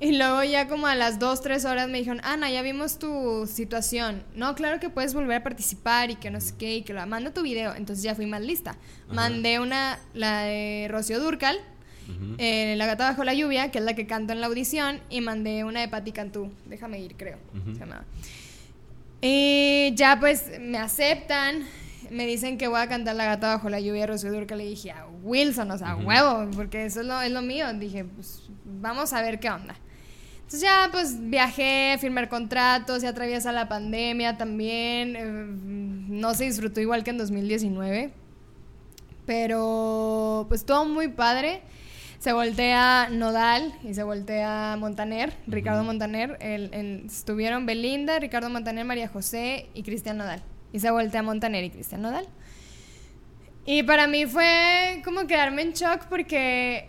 [0.00, 3.46] Y luego ya como a las dos, tres horas me dijeron, Ana, ya vimos tu
[3.46, 4.24] situación.
[4.34, 7.06] No, claro que puedes volver a participar y que no sé qué, y que lo
[7.06, 7.72] manda tu video.
[7.76, 8.76] Entonces ya fui más lista.
[9.12, 11.56] Mandé una, la de Rocío Durcal,
[12.38, 15.20] eh, La gata bajo la lluvia, que es la que canto en la audición, y
[15.20, 16.50] mandé una de Patti Cantú.
[16.66, 17.38] Déjame ir, creo.
[17.72, 18.04] Se llamaba.
[19.20, 21.64] Y ya pues me aceptan,
[22.12, 24.30] me dicen que voy a cantar La gata bajo la lluvia de Rocío.
[24.30, 26.06] Le dije a Wilson, o sea, Ujú.
[26.08, 27.72] huevo, porque eso es lo, es lo mío.
[27.74, 29.74] Dije, pues vamos a ver qué onda.
[30.36, 35.16] Entonces ya pues viajé, firmé contratos, ya atraviesa la pandemia también.
[35.16, 35.22] eh,
[36.08, 38.12] no se disfrutó igual que en 2019.
[39.26, 41.62] Pero pues todo muy padre.
[42.18, 46.36] Se voltea Nodal y se voltea Montaner, Ricardo Montaner.
[46.40, 50.42] El- el- estuvieron Belinda, Ricardo Montaner, María José y Cristian Nodal.
[50.72, 52.26] Y se voltea Montaner y Cristian Nodal.
[53.64, 56.88] Y para mí fue como quedarme en shock porque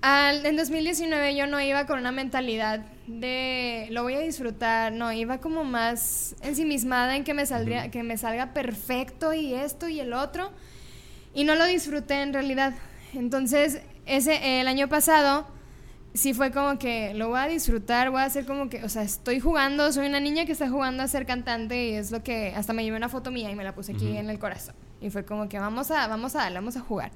[0.00, 5.12] al- en 2019 yo no iba con una mentalidad de lo voy a disfrutar, no,
[5.12, 10.00] iba como más ensimismada en que me saldría, que me salga perfecto y esto y
[10.00, 10.50] el otro.
[11.34, 12.74] Y no lo disfruté en realidad.
[13.12, 15.46] Entonces, ese el año pasado
[16.16, 19.02] sí fue como que lo voy a disfrutar, voy a hacer como que, o sea,
[19.02, 22.52] estoy jugando, soy una niña que está jugando a ser cantante y es lo que
[22.56, 24.74] hasta me llevé una foto mía y me la puse aquí en el corazón.
[25.00, 27.12] Y fue como que vamos a vamos a darle, vamos a jugar.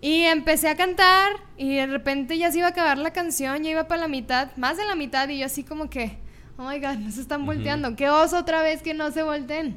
[0.00, 3.70] Y empecé a cantar y de repente ya se iba a acabar la canción, ya
[3.70, 6.18] iba para la mitad, más de la mitad y yo así como que,
[6.56, 9.76] oh my god, no se están volteando, qué oso otra vez que no se volteen.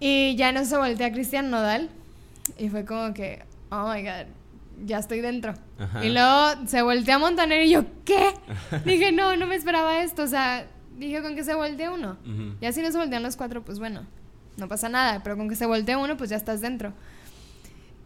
[0.00, 1.88] Y ya no se voltea Cristian Nodal
[2.58, 4.26] y fue como que, oh my god,
[4.84, 5.54] ya estoy dentro.
[5.78, 6.04] Ajá.
[6.04, 8.30] Y luego se voltea Montaner y yo, ¿qué?
[8.84, 10.66] dije, no, no me esperaba esto, o sea,
[10.98, 12.16] dije con que se voltee uno.
[12.24, 12.56] Ujú.
[12.60, 14.06] Ya si no se voltean los cuatro, pues bueno,
[14.56, 16.92] no pasa nada, pero con que se voltee uno, pues ya estás dentro.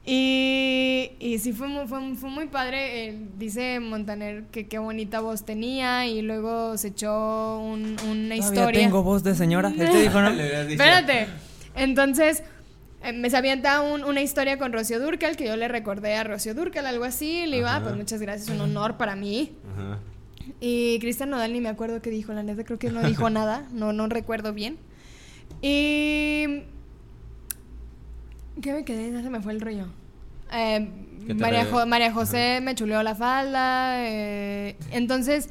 [0.06, 5.20] Y, y sí fue muy, fue, fue muy padre, eh, dice Montaner que qué bonita
[5.20, 8.80] voz tenía y luego se echó un- una Todavía historia.
[8.80, 9.68] tengo voz de señora.
[9.68, 10.30] Él te dijo, ¿no?
[10.30, 11.26] Espérate.
[11.76, 12.42] Entonces,
[13.02, 16.24] eh, me se avienta un- una historia con Rocío Durcal, que yo le recordé a
[16.24, 17.46] Rocío Durcal, algo así.
[17.46, 19.52] Le digo, ah, pues muchas gracias, un honor para mí.
[19.74, 19.98] Ajá.
[20.60, 23.66] Y Cristian Nodal ni me acuerdo qué dijo, la neta creo que no dijo nada,
[23.72, 24.78] no, no recuerdo bien.
[25.62, 26.62] Y...
[28.60, 29.10] ¿Qué me quedé?
[29.12, 29.86] Ya se me fue el rollo.
[30.52, 30.88] Eh,
[31.26, 34.06] ¿Qué te María, re- Jo- María José me chuleó la falda.
[34.06, 35.48] eh, entonces,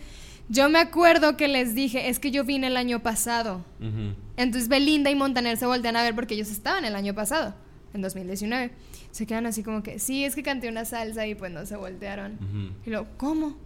[0.49, 3.63] yo me acuerdo que les dije, es que yo vine el año pasado.
[4.35, 7.53] Entonces Belinda y Montaner se voltean a ver porque ellos estaban el año pasado,
[7.93, 8.71] en 2019.
[9.11, 11.75] Se quedan así como que, sí, es que canté una salsa y pues no se
[11.75, 12.37] voltearon.
[12.85, 13.57] Y luego, ¿cómo?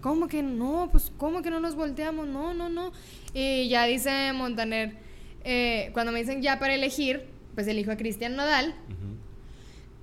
[0.00, 0.88] ¿Cómo que no?
[0.90, 2.26] Pues, ¿cómo que no nos volteamos?
[2.26, 2.92] No, no, no.
[3.34, 4.96] Y ya dice Montaner,
[5.44, 8.74] eh, cuando me dicen ya para elegir, pues elijo a Cristian Nodal.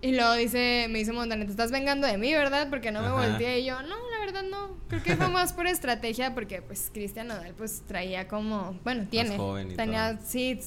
[0.01, 2.69] Y luego dice, me dice Montaner, te estás vengando de mí, ¿verdad?
[2.69, 3.59] Porque no me volteé.
[3.59, 4.77] Y yo, no, verdad no.
[4.87, 9.37] creo que fue más por estrategia porque pues Cristian Nodal pues traía como, bueno, tiene,
[9.37, 10.59] joven y tenía sí,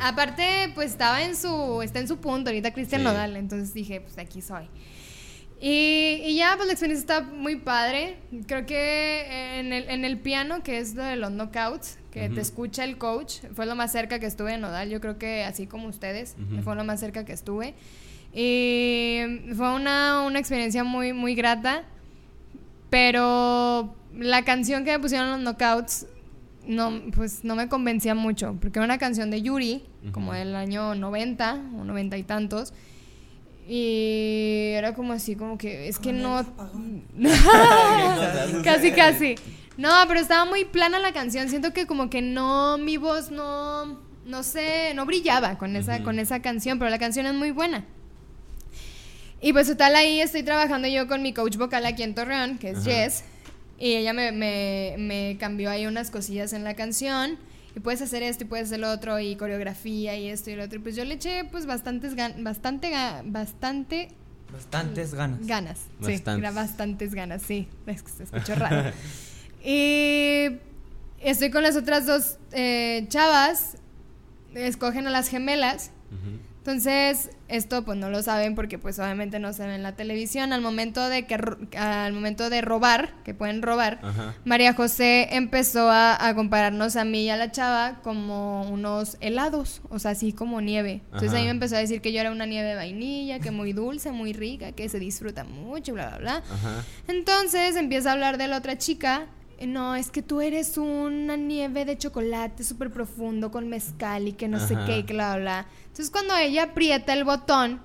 [0.00, 3.04] aparte pues estaba en su está en su punto ahorita Cristian Sí.
[3.06, 4.68] Nodal, entonces dije, pues aquí soy.
[5.60, 8.18] Y, y ya, pues la experiencia está muy padre.
[8.46, 12.34] Creo que en el, en el piano, que es lo de los knockouts, que Ujú.
[12.36, 14.88] te escucha el coach, fue lo más cerca que estuve de Nodal.
[14.88, 16.62] Yo creo que así como ustedes, Ujú.
[16.62, 17.74] fue lo más cerca que estuve.
[18.32, 19.20] Y
[19.56, 21.82] fue una, una experiencia muy, muy grata.
[22.90, 26.06] Pero la canción que me pusieron los knockouts
[26.66, 28.56] no, pues no me convencía mucho.
[28.60, 32.72] Porque era una canción de Yuri, como del año 90 o 90 y tantos.
[33.66, 36.44] Y era como así, como que es que no.
[38.64, 39.34] casi, casi.
[39.76, 41.48] No, pero estaba muy plana la canción.
[41.48, 46.18] Siento que como que no, mi voz no, no sé, no brillaba con esa, con
[46.18, 47.84] esa canción, pero la canción es muy buena.
[49.40, 52.70] Y pues total ahí estoy trabajando yo con mi coach vocal aquí en Torreón, que
[52.70, 52.84] es Ajá.
[52.90, 53.24] Jess.
[53.78, 57.38] Y ella me, me, me cambió ahí unas cosillas en la canción.
[57.76, 59.20] Y puedes hacer esto y puedes hacer lo otro.
[59.20, 60.78] Y coreografía y esto y lo otro.
[60.78, 64.08] Y pues yo le eché pues bastantes gan bastante, ga- bastante
[64.52, 65.46] Bastantes ganas.
[65.46, 65.78] ganas.
[66.00, 66.38] Sí, Bastantes.
[66.38, 67.68] era bastantes ganas, sí.
[67.86, 68.90] Es que se escuchó raro.
[69.64, 70.46] y
[71.20, 73.76] estoy con las otras dos eh, chavas.
[74.54, 75.90] Escogen a las gemelas.
[76.10, 76.38] Ujú.
[76.68, 80.52] Entonces, esto pues no lo saben porque pues obviamente no se ve en la televisión.
[80.52, 81.34] Al momento de que
[81.78, 84.34] al momento de robar, que pueden robar, Ajá.
[84.44, 89.80] María José empezó a, a compararnos a mí y a la chava como unos helados,
[89.88, 91.00] o sea, así como nieve.
[91.06, 91.38] Entonces Ajá.
[91.38, 94.12] ahí me empezó a decir que yo era una nieve de vainilla, que muy dulce,
[94.12, 96.36] muy rica, que se disfruta mucho, bla, bla, bla.
[96.52, 96.84] Ajá.
[97.08, 99.26] Entonces empieza a hablar de la otra chica.
[99.66, 104.46] No, es que tú eres una nieve de chocolate súper profundo con mezcal y que
[104.46, 105.66] no sé qué, y que bla, bla, bla.
[105.82, 107.80] Entonces cuando ella aprieta el botón,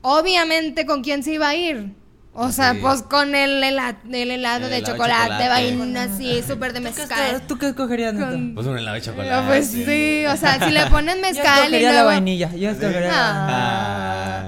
[0.00, 1.94] obviamente con quién se iba a ir.
[2.42, 2.78] O sea, Sí.
[2.80, 5.48] pues con el, hela- el helado El de helado de chocolate, chocolate.
[5.50, 7.42] vaina así, súper de ¿Tú qué, mezcal.
[7.46, 8.30] ¿Tú qué escogerías, Neto?
[8.30, 9.46] Con- Pues un helado de Ah, chocolate.
[9.46, 12.50] Pues sí, o sea, si le ponen Yo mezcal y escogería la vainilla.
[12.54, 13.46] Yo escogería la Ah.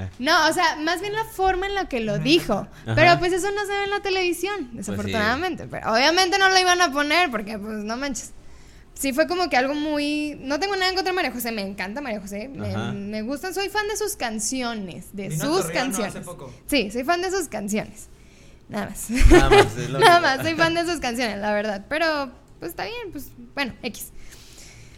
[0.05, 0.09] Ah.
[0.19, 2.67] No, o sea, más bien la forma en la que lo dijo.
[2.87, 2.95] Ajá.
[2.95, 5.67] Pero pues eso no se ve en la televisión, desafortunadamente.
[5.71, 8.33] Pero obviamente no lo iban a poner porque pues no manches.
[9.03, 10.37] Sí fue como que algo muy...
[10.43, 12.47] No tengo nada en contra de María José, me encanta María José.
[12.49, 16.15] Me, me gustan, soy fan de sus canciones, de Vino sus canciones.
[16.15, 16.53] Hace poco.
[16.69, 18.07] Sí, soy fan de sus canciones.
[18.69, 19.11] Nada más.
[19.11, 21.85] Nada más, es lo Nada más, soy fan de sus canciones, la verdad.
[21.89, 24.13] Pero pues está bien, pues bueno, X.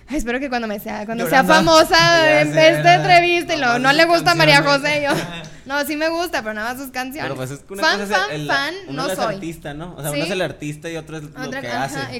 [0.06, 2.94] Ay, espero que cuando me sea, cuando sea famosa en esta ¿verdad?
[2.96, 4.62] entrevista y lo, no le gusta a María.
[4.62, 5.14] José, yo.
[5.64, 7.22] No, sí me gusta, pero nada más sus canciones.
[7.22, 9.34] Pero pues es que una fan, cosa es fan, el, fan, uno no es soy.
[9.36, 9.94] artista, ¿no?
[9.96, 10.16] O sea, Sí.
[10.16, 11.98] uno es el artista y otro es lo Otra- que ajá, hace.
[12.00, 12.12] Ajá.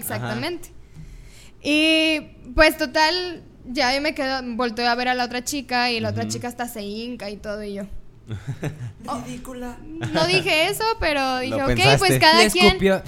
[1.65, 2.21] Y
[2.55, 6.11] pues total, ya yo me quedo, volteo a ver a la otra chica y la
[6.11, 7.85] otra chica hasta se hinca y todo y yo.
[9.27, 9.79] Ridícula.
[10.13, 11.99] No dije eso, pero dije, ok, pensaste.
[11.99, 12.79] pues cada Le quien.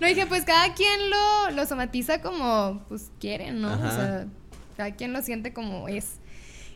[0.00, 3.72] no dije, pues cada quien lo, lo somatiza como pues quiere, ¿no?
[3.72, 4.26] O sea,
[4.76, 6.14] cada quien lo siente como es.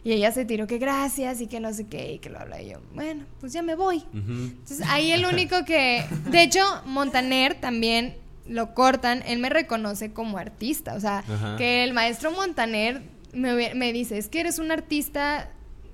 [0.04, 2.62] Y ella se tiró que gracias y que no sé qué y que lo habla
[2.62, 4.04] y yo, bueno, pues ya me voy.
[4.14, 8.16] Entonces ahí el único que, de hecho, Montaner también
[8.48, 11.56] lo cortan, él me reconoce como artista, o sea, Ajá.
[11.56, 15.50] que el maestro Montaner me, me dice, es que eres un artista,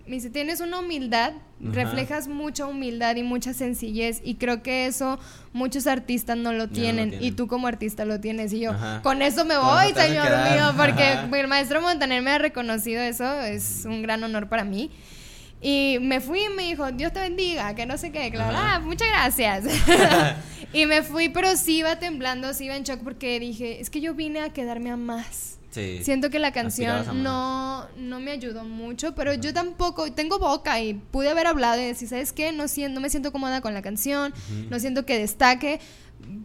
[0.06, 1.72] me dice, tienes una humildad, Ajá.
[1.72, 5.18] reflejas mucha humildad y mucha sencillez y creo que eso
[5.52, 9.00] muchos artistas no lo no tienen y tú como artista lo tienes y yo, Ajá.
[9.02, 13.84] con eso me voy, señor mío, porque el maestro Montaner me ha reconocido eso, es
[13.86, 14.90] un gran honor para mí.
[15.62, 18.80] Y me fui y me dijo, Dios te bendiga, que no sé qué, claro, ah,
[18.80, 19.64] muchas gracias.
[20.72, 24.00] y me fui, pero sí iba temblando, sí iba en shock porque dije, es que
[24.00, 25.60] yo vine a quedarme a más.
[25.70, 26.00] Sí.
[26.02, 30.94] Siento que la canción no, no me ayudó mucho, pero yo tampoco, tengo boca y
[30.94, 32.52] pude haber hablado y decir, ¿sabes qué?
[32.52, 34.34] No, siento, no me siento cómoda con la canción,
[34.68, 35.80] no siento que destaque,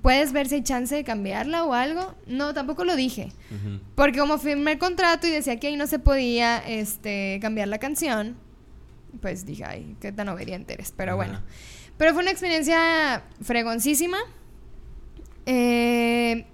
[0.01, 2.15] ¿puedes ver si hay chance de cambiarla o algo?
[2.25, 3.33] No, tampoco lo dije.
[3.95, 7.79] Porque como firmé el contrato y decía que ahí no se podía este, cambiar la
[7.79, 8.37] canción,
[9.21, 10.93] pues dije, ay, qué tan obediente eres.
[10.95, 11.15] Pero Ajá.
[11.15, 11.41] bueno.
[11.97, 14.17] Pero fue una experiencia fregoncísima.
[15.45, 16.45] Eh,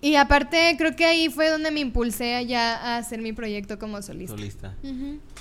[0.00, 4.00] y aparte, creo que ahí fue donde me impulsé ya a hacer mi proyecto como
[4.02, 4.34] solista.
[4.36, 4.74] Solista.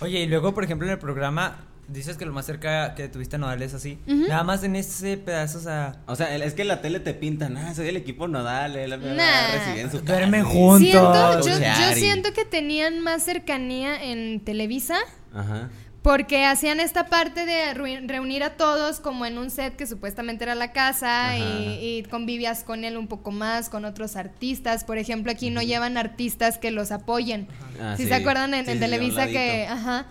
[0.02, 3.36] Oye, y luego, por ejemplo, en el programa, dices que lo más cerca que tuviste
[3.36, 4.00] a Nodal es así.
[4.08, 7.13] Nada más en ese pedazo, o sea, O sea, es que en la tele te
[7.13, 9.24] pintan, ah, soy el equipo nodal, él va Nah.
[9.24, 10.13] a recibir en su casa.
[10.13, 10.52] Duermen Sí.
[10.52, 11.46] juntos.
[11.46, 14.98] Siento, yo, yo siento que tenían más cercanía en Televisa.
[15.34, 15.70] Ajá.
[16.08, 20.46] Porque hacían esta parte de reu- reunir a todos como en un set que supuestamente
[20.46, 21.38] era la casa Ajá.
[21.38, 24.86] y, y convivías con él un poco más, con otros artistas.
[24.86, 27.48] Por ejemplo, aquí no llevan artistas que los apoyen.
[27.82, 28.10] Ah, si sí.
[28.10, 29.67] se acuerdan en, Sí, Televisa que...
[29.67, 30.06] Ajá.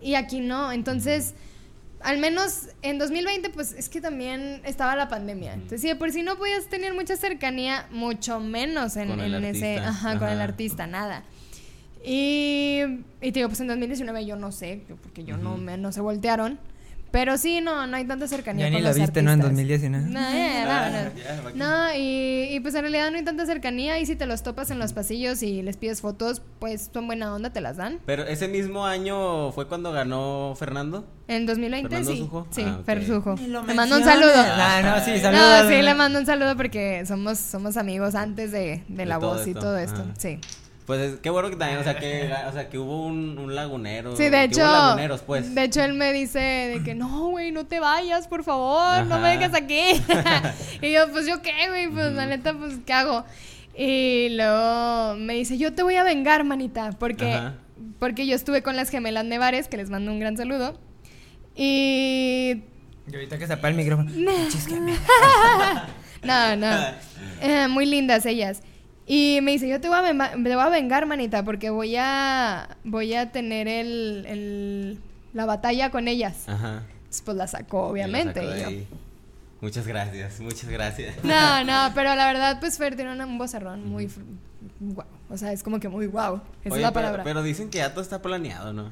[0.00, 0.72] Y aquí no.
[0.72, 1.34] Entonces,
[2.00, 5.54] al menos en 2020, pues es que también estaba la pandemia.
[5.54, 9.74] Entonces, si de por sí no podías tener mucha cercanía, mucho menos en, en ese,
[9.78, 9.88] artista.
[9.88, 10.42] ajá, con el Ajá.
[10.44, 11.22] artista, nada.
[12.06, 12.82] Y,
[13.20, 16.00] y te digo, pues en 2019 yo no sé, porque yo no me no se
[16.00, 16.58] voltearon.
[17.12, 19.32] Pero sí, no, no hay tanta cercanía Ya ni con la los viste, ¿no?
[19.32, 19.56] En artistas.
[19.56, 20.06] 2019.
[20.10, 21.66] No, ya, no, Ah, no.
[21.88, 23.98] No, y, y pues en realidad no hay tanta cercanía.
[24.00, 27.32] Y si te los topas en los pasillos y les pides fotos, pues son buena
[27.34, 28.00] onda, te las dan.
[28.04, 31.06] Pero ese mismo año fue cuando ganó Fernando.
[31.28, 32.18] En 2020 ¿Fernando sí.
[32.18, 32.46] Sujo?
[32.50, 32.84] Sí, Ah, ok.
[32.84, 33.34] Fer Sujo.
[33.36, 34.32] Ni lo Le mando un saludo.
[34.36, 35.62] Ah, no, sí, saludos.
[35.64, 39.16] No, sí, le mando un saludo porque somos, somos amigos antes de, de De la
[39.18, 39.60] voz y esto.
[39.60, 40.02] todo esto.
[40.02, 40.12] Ajá.
[40.18, 40.38] Sí.
[40.86, 43.54] Pues es- qué bueno que también, o sea, que, o sea, que hubo un, un
[43.56, 44.16] lagunero.
[44.16, 44.62] Sí, de hecho.
[44.62, 45.52] hubo laguneros, pues.
[45.54, 49.18] De hecho, él me dice de que no, güey, no te vayas, por favor, no
[49.18, 49.80] me dejes aquí.
[50.82, 53.24] y yo, pues yo qué, güey, pues la neta, pues ¿qué hago?
[53.76, 57.54] Y luego me dice, yo te voy a vengar, manita, porque, Ajá.
[57.98, 60.78] porque yo estuve con las gemelas Nevares, que les mando un gran saludo.
[61.56, 62.62] Y
[63.10, 64.10] Y ahorita que se apaga el micrófono.
[66.22, 66.70] No, no.
[67.40, 68.62] Eh, muy lindas ellas.
[69.06, 72.76] Y me dice, yo te voy a, te voy a vengar, manita, porque voy a,
[72.84, 74.98] voy a tener el, el-
[75.32, 76.48] la batalla con ellas.
[76.48, 76.82] Ajá.
[76.96, 78.40] Entonces, pues la sacó, obviamente.
[78.40, 78.86] sacó de y yo, ahí.
[79.60, 81.22] Muchas gracias, muchas gracias.
[81.24, 84.08] No, no, pero la verdad, pues Fer tiene un vozarrón muy...
[84.80, 85.06] Guau.
[85.30, 86.40] O sea, es como que muy guau.
[86.64, 87.24] Esa Oye, es la pero, palabra.
[87.24, 88.90] pero dicen que ya todo está planeado, ¿no?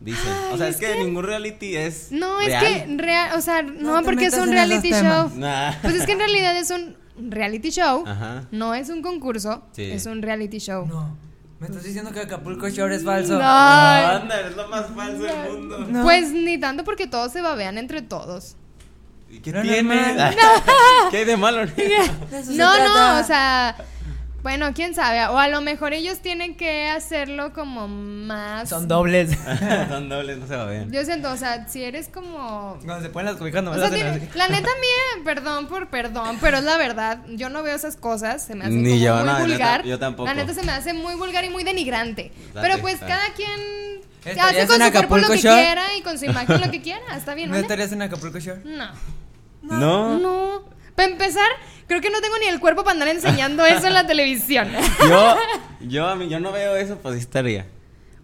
[0.00, 0.30] Dicen.
[0.52, 2.12] o sea, es, es que, que- ningún reality es.
[2.12, 5.30] No, es que real, o sea, no, porque es un reality show.
[5.34, 5.72] Nah.
[5.80, 8.04] Pues es que en realidad es un reality show.
[8.06, 8.44] Ajá.
[8.50, 9.82] No es un concurso, Sí.
[9.90, 10.86] es un reality show.
[10.86, 11.16] No.
[11.58, 13.38] ¿Me estás diciendo que Acapulco Shore es falso?
[13.38, 13.44] No.
[13.44, 15.78] Anda, es lo más falso del mundo.
[15.88, 16.02] No.
[16.02, 18.56] Pues ni tanto porque todos se babean entre todos.
[19.30, 20.16] ¿Y qué Pero tiene?
[21.10, 21.62] ¿Qué hay de malo?
[22.50, 23.74] No, no, o sea,
[24.46, 29.36] bueno, quién sabe, o a lo mejor ellos tienen que hacerlo como más Son dobles.
[29.88, 30.88] Son dobles, no se va a ver.
[30.88, 33.80] Yo siento, o sea, si eres como Cuando se ponen las cobijas no o me
[33.80, 34.28] sea, tiene- así.
[34.36, 38.40] la neta mía, perdón por perdón, pero es la verdad, yo no veo esas cosas,
[38.46, 39.82] se me hace Ni como yo, muy no, yo vulgar.
[39.84, 40.28] yo tampoco.
[40.28, 42.30] La neta se me hace muy vulgar y muy denigrante.
[42.54, 43.50] Pero pues cada quien
[44.24, 45.60] ¿Estarías hace con su cuerpo lo que Shore?
[45.60, 48.60] quiera y con su imagen lo que quiera, está bien, ¿No estarías en Acapulco Shore?
[48.64, 48.90] No.
[49.62, 50.18] No.
[50.20, 50.75] No.
[50.96, 51.46] Para empezar,
[51.86, 54.68] creo que no tengo ni el cuerpo para andar enseñando eso en la televisión.
[55.08, 55.36] Yo,
[55.80, 57.66] yo, a mí, yo no veo eso, pues sí estaría.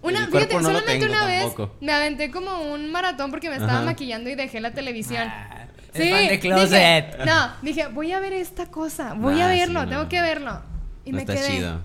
[0.01, 1.77] Una, fíjate, no lo solamente tengo una vez tampoco.
[1.81, 3.85] me aventé como un maratón porque me estaba Ajá.
[3.85, 5.29] maquillando y dejé la televisión.
[5.29, 7.07] Ah, fan de closet.
[7.13, 9.89] Dije, no, dije, voy a ver esta cosa, voy a Ah, sí, verlo, no.
[9.91, 10.61] tengo que verlo.
[11.05, 11.47] Y no me está quedé.
[11.49, 11.85] chido.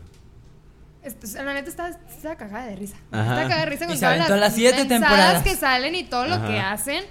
[1.44, 2.98] La neta estaba, estaba cagada de risa.
[3.12, 3.22] Ajá.
[3.22, 5.44] Estaba cagada de risa Y con se todas las, las siete temporadas.
[5.44, 6.48] que salen y todo lo Ajá.
[6.48, 7.04] que hacen.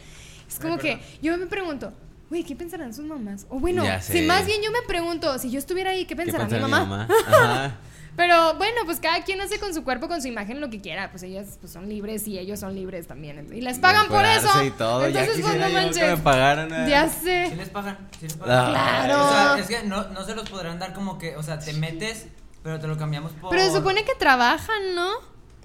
[0.49, 1.93] Es como que yo me pregunto,
[2.29, 3.47] güey, ¿qué pensarán sus mamás?
[3.49, 6.17] O bueno, Ya si más bien yo me pregunto, si yo estuviera ahí, ¿qué ¿Qué
[6.17, 7.09] pensará mi pensará mamá?
[7.29, 7.75] Ajá.
[8.17, 11.11] Pero bueno, pues cada quien hace con su cuerpo, con su imagen lo que quiera.
[11.11, 13.47] Pues ellas pues, son libres y ellos son libres también.
[13.55, 14.65] Y les pagan por eso.
[14.65, 15.03] Y todo.
[15.03, 15.99] ya Entonces, pues quisiera no manches.
[16.03, 16.73] que me pagaran.
[16.73, 16.87] eh.
[16.89, 17.55] Ya ¿Sí sé.
[17.57, 17.99] les pagan?
[18.19, 18.57] ¿Sí les pagan?
[18.59, 19.23] Ah, Claro.
[19.27, 21.75] O sea, es que no, no se los podrán dar como que, o sea, te
[21.75, 22.29] metes,
[22.63, 23.51] pero te lo cambiamos por...
[23.51, 25.11] Pero se supone que trabajan, ¿no?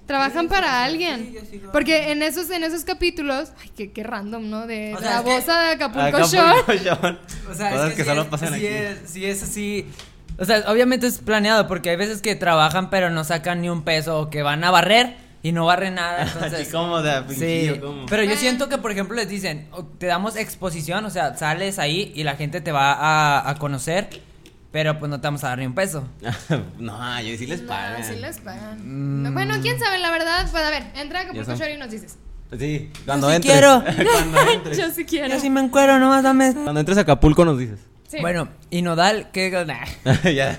[0.06, 1.34] Trabajan Sí, para sí, alguien.
[1.72, 4.66] Porque en esos, en esos capítulos, ay, qué, qué random, ¿no?
[4.66, 6.28] De O sea, la es que- voz de Acapulco, Acapulco
[6.74, 7.18] Shore.
[7.50, 8.66] O sea, Cosas es que, que, sí solo es- pasan sí aquí.
[8.66, 9.86] Es, sí es así.
[10.38, 13.82] O sea, obviamente es planeado porque hay veces que trabajan pero no sacan ni un
[13.82, 16.22] peso o que van a barrer y no barren nada.
[16.34, 18.06] Entonces, Así como de Sí, ¿cómo?
[18.06, 18.40] pero yo Bueno.
[18.40, 22.34] siento que, por ejemplo, les dicen, te damos exposición, o sea, sales ahí y la
[22.36, 24.08] gente te va a, a conocer,
[24.72, 26.02] pero pues no te vamos a dar ni un peso.
[26.78, 28.04] no, yo sí les No, pagan.
[28.04, 28.80] sí les pagan.
[29.28, 29.34] Mm.
[29.34, 30.48] Bueno, quién sabe, la verdad.
[30.50, 32.16] Pues a ver, entra a Acapulco Shore y nos dices.
[32.58, 33.52] Sí, cuando sí entres.
[33.52, 33.84] quiero.
[34.42, 34.72] cuando.
[34.76, 35.28] Yo sí quiero.
[35.28, 36.52] Yo sí me encuero, nomás dame...
[36.52, 37.78] Cuando entres a Acapulco nos dices.
[38.08, 38.18] Sí.
[38.20, 39.50] Bueno, y Nodal, ¿qué?
[40.34, 40.58] Ya.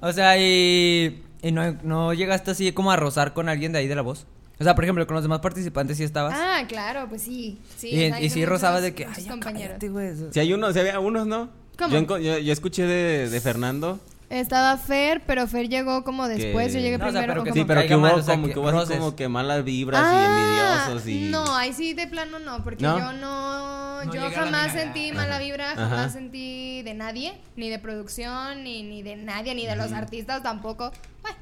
[0.00, 3.88] O sea, y, y no, no llegaste así como a rozar con alguien de ahí
[3.88, 4.26] de la voz.
[4.60, 6.34] O sea, por ejemplo, con los demás participantes sí estabas.
[6.36, 7.58] Ah, claro, pues sí.
[7.76, 9.68] sí y, o sea, y sí rozabas de que, ay, compañeros.
[9.68, 10.12] cállate, güey.
[10.32, 11.48] Si hay unos, si había unos, ¿no?
[11.78, 11.94] ¿Cómo?
[11.94, 14.00] Yo, yo, yo escuché de, de Fernando.
[14.30, 17.32] Estaba Fer, pero Fer llegó como después, yo llegué No, o sea, primero.
[17.32, 18.92] pero que Sí, como- pero que hubo, mal, o sea, como, que que hubo así
[18.92, 21.30] como que malas vibras Ah, y envidiosos y...
[21.30, 22.98] No, ahí sí de plano no, porque ¿No?
[22.98, 25.88] yo no, No yo jamás sentí mala vibra, Ajá.
[25.88, 30.42] jamás sentí de nadie, ni de producción, ni, ni de nadie, ni de los artistas
[30.42, 30.92] tampoco.
[31.22, 31.38] Bueno,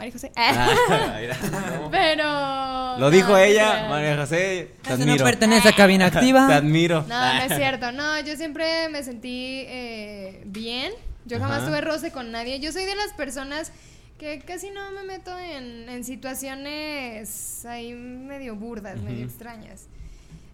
[0.00, 0.32] María José.
[0.34, 1.18] Ah.
[1.90, 2.98] Pero.
[2.98, 3.86] Lo dijo no, ella.
[3.90, 5.24] María José, te Eso no admiro.
[5.26, 6.46] pertenece a cabina activa.
[6.48, 7.04] Te admiro.
[7.06, 7.92] No, no es cierto.
[7.92, 10.94] No, yo siempre me sentí eh, bien.
[11.26, 11.66] Yo jamás Ajá.
[11.68, 12.60] tuve roce con nadie.
[12.60, 13.72] Yo soy de las personas
[14.18, 19.86] que casi no me meto en, en situaciones ahí medio burdas, medio extrañas.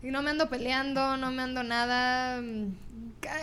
[0.02, 2.40] Y no me ando peleando, no me ando nada.
[2.40, 2.74] mm,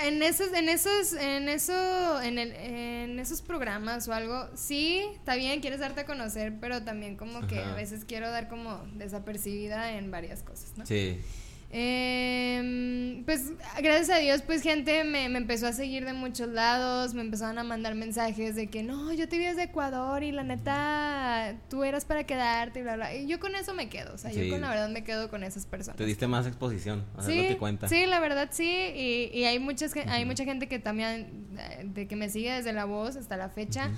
[0.04, 5.36] En esos, en esos, en eso, en, el, en esos programas o algo, sí, está
[5.36, 7.74] bien, quieres darte a conocer, pero también como que Ajá.
[7.74, 10.86] a veces quiero dar como desapercibida en varias cosas, ¿no?
[10.86, 11.19] Sí.
[11.76, 17.14] Em, pues gracias a Dios, pues gente me, me empezó a seguir de muchos lados,
[17.14, 20.44] me empezaron a mandar mensajes de que no, yo te vi desde Ecuador y la
[20.44, 23.16] neta, tú eras para quedarte y bla, bla.
[23.16, 24.46] Y yo con eso me quedo, o sea, Sí.
[24.46, 25.98] yo con la verdad me quedo con esas personas.
[25.98, 27.88] Te diste más exposición, es Sí, lo que cuenta.
[27.90, 32.08] sí, la verdad sí, y, y hay muchas hay mucha gente que también eh, de
[32.08, 33.90] que me sigue desde la voz hasta la fecha.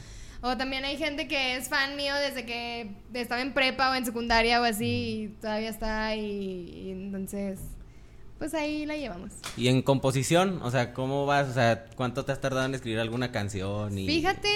[0.48, 4.06] O también hay gente que es fan mío desde que estaba en prepa o en
[4.06, 7.60] secundaria o así y todavía está y, y entonces
[8.38, 9.32] pues ahí la llevamos.
[9.58, 11.50] Y en composición, o sea, ¿cómo vas?
[11.50, 13.98] O sea, ¿cuánto te has tardado en escribir alguna canción?
[13.98, 14.06] Y...
[14.06, 14.50] Fíjate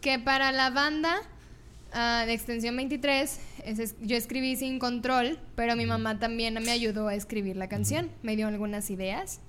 [0.00, 1.16] que para la banda
[1.92, 7.08] ah, de Extensión 23 es- yo escribí sin control, pero mi mamá también me ayudó
[7.08, 9.40] a escribir la canción, me dio algunas ideas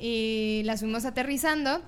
[0.00, 1.80] y las fuimos aterrizando.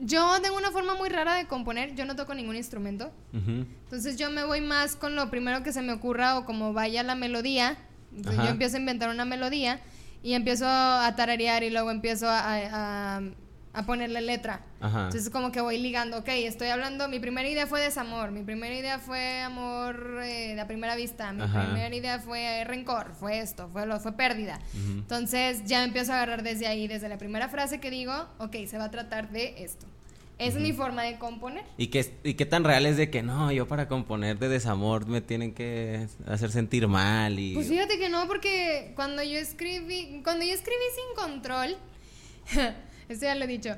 [0.00, 4.30] Yo tengo una forma muy rara de componer, yo no toco ningún instrumento, entonces yo
[4.30, 7.76] me voy más con lo primero que se me ocurra o como vaya la melodía.
[8.14, 9.80] Entonces yo empiezo a inventar una melodía
[10.22, 13.20] y empiezo a tararear y luego empiezo a, a- a
[13.86, 14.60] ponerle letra.
[14.80, 15.04] Ajá.
[15.04, 18.74] Entonces como que voy ligando, ok, estoy hablando, mi primera idea fue desamor, mi primera
[18.74, 21.64] idea fue amor eh, de a primera vista, mi Ajá.
[21.66, 24.58] primera idea fue rencor, fue esto, fue lo, fue pérdida.
[24.74, 24.98] Ujú.
[24.98, 28.78] Entonces ya empiezo a agarrar desde ahí, desde la primera frase que digo, ok, se
[28.78, 29.86] va a tratar de esto.
[30.38, 31.64] Es mi forma de componer.
[31.76, 35.06] ¿Y qué, ¿Y qué tan real es de que no, yo para componer de desamor
[35.06, 37.54] me tienen que hacer sentir mal y...
[37.54, 41.76] Pues fíjate que no, porque cuando yo escribí, cuando yo escribí sin control,
[43.08, 43.76] esto ya lo he dicho,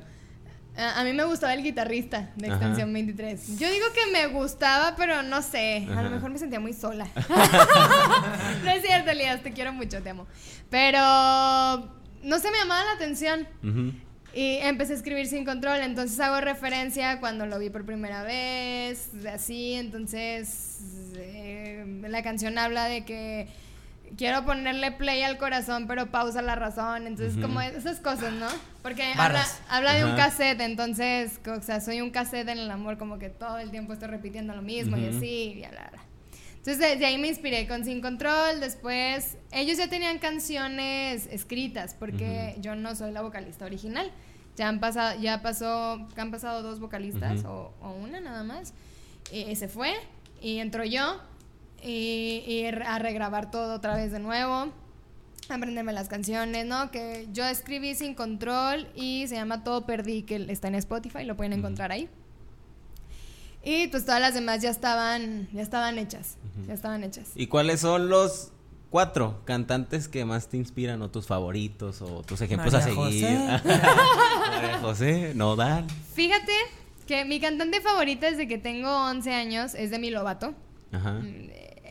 [0.77, 2.57] a, a mí me gustaba el guitarrista de Ajá.
[2.57, 3.59] Extensión 23.
[3.59, 6.03] Yo digo que me gustaba, pero no sé, a Ajá.
[6.03, 7.09] lo mejor me sentía muy sola.
[8.65, 10.27] no es cierto, Elías, te quiero mucho, te amo.
[10.71, 10.99] Pero
[12.23, 13.47] no se me llamaba la atención.
[14.33, 19.11] Y empecé a escribir sin control, entonces hago referencia cuando lo vi por primera vez,
[19.33, 20.79] así, entonces
[21.17, 23.49] eh, la canción habla de que
[24.17, 27.43] quiero ponerle play al corazón, pero pausa la razón, entonces Ujú.
[27.43, 28.49] como esas cosas, ¿no?
[28.83, 30.25] Porque habla, habla de un Ajá.
[30.31, 33.93] cassette, entonces, o sea, soy un cassette en el amor, como que todo el tiempo
[33.93, 35.17] estoy repitiendo lo mismo y Ujú.
[35.17, 36.05] así, y bla, bla.
[36.57, 41.95] Entonces de, de ahí me inspiré con Sin Control, después ellos ya tenían canciones escritas
[41.95, 44.11] porque yo no soy la vocalista original.
[44.57, 48.75] Ya han pasado, ya pasó, han pasado dos vocalistas o, o una nada más.
[49.33, 49.95] Y se fue
[50.43, 51.19] y entró yo
[51.83, 54.73] y, y a regrabar todo otra vez de nuevo,
[55.49, 56.91] aprenderme las canciones, ¿no?
[56.91, 61.37] Que yo escribí Sin Control y se llama Todo Perdí, que está en Spotify, lo
[61.37, 62.09] pueden encontrar ahí.
[63.63, 67.31] Y pues todas las demás ya estaban, ya estaban hechas, ya estaban hechas.
[67.35, 68.53] ¿Y cuáles son los
[68.89, 72.97] cuatro cantantes que más te inspiran o tus favoritos o tus ejemplos a seguir?
[72.97, 73.61] José.
[73.65, 75.87] María José, Nodal.
[76.15, 76.53] Fíjate
[77.07, 80.55] que mi cantante favorita desde que tengo 11 años es Demi Lovato.
[80.93, 81.21] Ajá.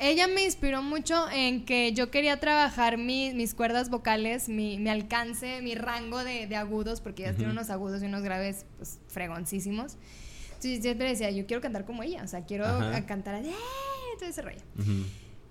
[0.01, 4.89] Ella me inspiró mucho en que yo quería trabajar mi- mis cuerdas vocales, mi, mi
[4.89, 8.99] alcance, mi rango de, de agudos, porque ella tiene unos agudos y unos graves pues,
[9.09, 9.97] fregoncísimos.
[10.47, 12.95] Entonces yo siempre decía, yo quiero cantar como ella, o sea, quiero Ajá.
[12.95, 13.53] a cantar así, ¡eh!
[14.19, 14.61] todo ese rollo.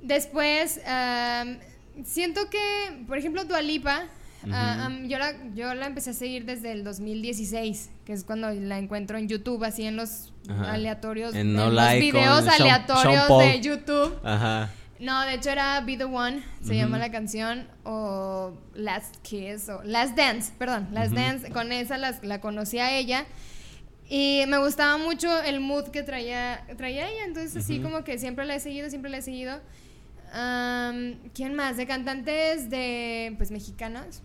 [0.03, 1.59] Después, am,
[2.05, 4.05] siento que, por ejemplo, Dualipa,
[4.42, 5.09] Ujú.
[5.09, 9.18] yo, la, yo la empecé a seguir desde el 2016, que es cuando la encuentro
[9.18, 10.72] en YouTube, así en los Ajá.
[10.74, 14.18] aleatorios, En No los Like videos Sean- aleatorios Sean de YouTube.
[14.24, 14.70] Ajá.
[15.01, 19.81] No, de hecho era Be the One, se llama la canción, o Last Kiss, o
[19.85, 21.12] Last Dance, perdón, Last.
[21.12, 23.24] Dance, con esa las- la conocí a ella.
[24.11, 28.44] Y me gustaba mucho el mood que traía, traía ella, entonces así como que siempre
[28.46, 29.61] la he seguido, siempre la he seguido.
[30.31, 31.77] ¿Quién más?
[31.77, 34.23] De cantantes de, pues, mexicanas.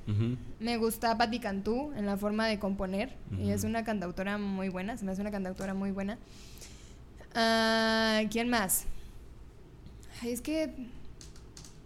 [0.59, 3.15] Me gusta Patti Cantú en la forma de componer.
[3.31, 3.41] Ujú.
[3.41, 6.17] Ella es una cantautora muy buena, se me hace una cantautora muy buena.
[7.35, 8.85] Ah, ¿Quién más?
[10.21, 10.73] Ay, es que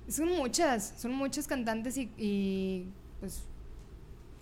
[0.10, 2.86] son muchas, son muchas cantantes y, y,
[3.20, 3.42] pues,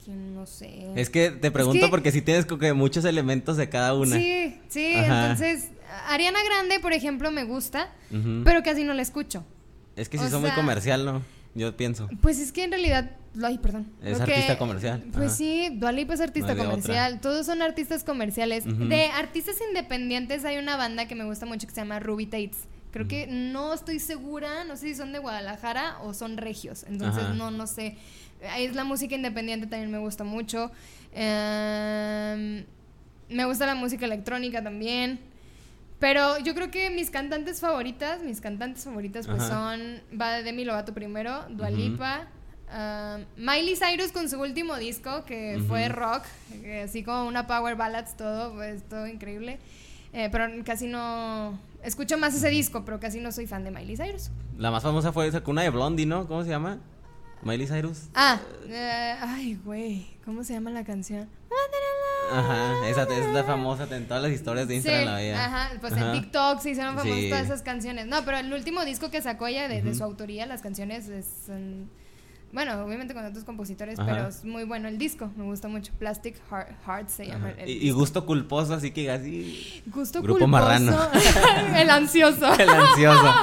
[0.07, 0.91] no sé.
[0.95, 4.15] Es que te pregunto que- porque si tienes como que muchos elementos de cada una.
[4.15, 5.31] Sí, sí, Ajá.
[5.31, 5.69] entonces
[6.07, 7.91] Ariana Grande, por ejemplo, me gusta,
[8.43, 9.43] pero casi no la escucho.
[9.95, 11.21] Es que o sí son muy comercial, ¿no?
[11.55, 12.09] Yo pienso.
[12.21, 13.87] Pues es que en realidad, ay, perdón.
[14.03, 15.35] Es artista comercial, Pues ajá.
[15.35, 17.21] sí, Dua Lipa es artista No comercial.
[17.21, 18.65] Todos son artistas comerciales.
[18.65, 22.65] De artistas independientes hay una banda que me gusta mucho que se llama Ruby Tates.
[22.91, 26.83] Creo que no estoy segura, no sé si son de Guadalajara o son regios.
[26.87, 27.33] Entonces Ajá.
[27.33, 27.97] no, no sé.
[28.51, 30.71] Ahí es la música independiente también me gusta mucho.
[31.13, 32.65] Em,
[33.29, 35.19] me gusta la música electrónica también.
[35.99, 39.49] Pero yo creo que mis cantantes favoritas, mis cantantes favoritas pues Ajá.
[39.49, 41.77] son va de Demi Lovato primero, Dua Ujú.
[41.77, 42.27] Lipa,
[42.69, 46.23] um, Miley Cyrus con su último disco que fue rock,
[46.61, 49.57] que así como una power ballads todo, pues todo increíble.
[50.11, 53.97] Eh, pero casi no escucho más ese disco, pero casi no soy fan de Miley
[53.97, 54.31] Cyrus.
[54.57, 56.27] La más famosa fue esa cuna de Blondie, ¿no?
[56.27, 56.79] ¿Cómo se llama?
[57.41, 58.03] Miley Cyrus.
[58.15, 60.07] Ah, eh, ay, güey.
[60.23, 61.27] ¿Cómo se llama la canción?
[62.31, 65.45] Ajá, esa es la famosa en todas las historias de Instagram Sí, la veía.
[65.45, 66.05] ajá, pues Ajá.
[66.07, 67.29] en TikTok se hicieron famosas Sí.
[67.29, 68.07] todas esas canciones.
[68.07, 71.25] No, pero el último disco que sacó ella de, de su autoría, las canciones es,
[71.45, 71.89] son-
[72.51, 74.09] bueno, obviamente con otros compositores, Ajá.
[74.09, 75.91] pero es muy bueno el disco, me gusta mucho.
[75.99, 77.51] Plastic Heart, Heart se llama.
[77.57, 79.83] El Y, gusto culposo, así que así.
[79.87, 80.47] Gusto Grupo culposo.
[80.47, 80.97] Marrano.
[81.75, 82.53] el ansioso.
[82.59, 83.33] El ansioso.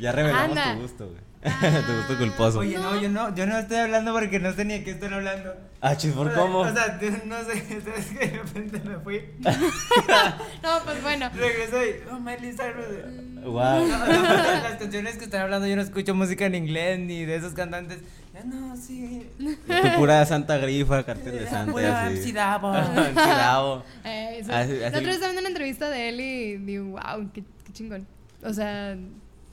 [0.00, 0.74] ya revelamos Anda.
[0.76, 1.26] tu gusto, güey.
[1.86, 2.58] tu gusto culposo.
[2.60, 5.12] Oye, no, yo no, yo no estoy hablando porque no sé ni de qué están
[5.12, 5.54] hablando.
[5.88, 6.58] Ah, chis, ¿por cómo?
[6.60, 7.58] O sea, no sé,
[7.96, 9.20] es que de repente me fui.
[9.40, 11.30] no, pues bueno.
[11.34, 13.44] Regreso y, oh, Miley Cyrus.
[13.44, 13.86] Wow.
[13.86, 17.36] No, no, las canciones que están hablando, yo no escucho música en inglés ni de
[17.36, 17.98] esos cantantes.
[18.34, 19.28] Ya no, sí.
[19.38, 21.72] Tu pura Santa Grifa, cartel de Santa.
[24.04, 26.84] Eh, eso- Así- La así- otra vez estaba viendo una entrevista de él y digo,
[26.90, 28.06] wow, qué, qué chingón.
[28.42, 28.96] O sea,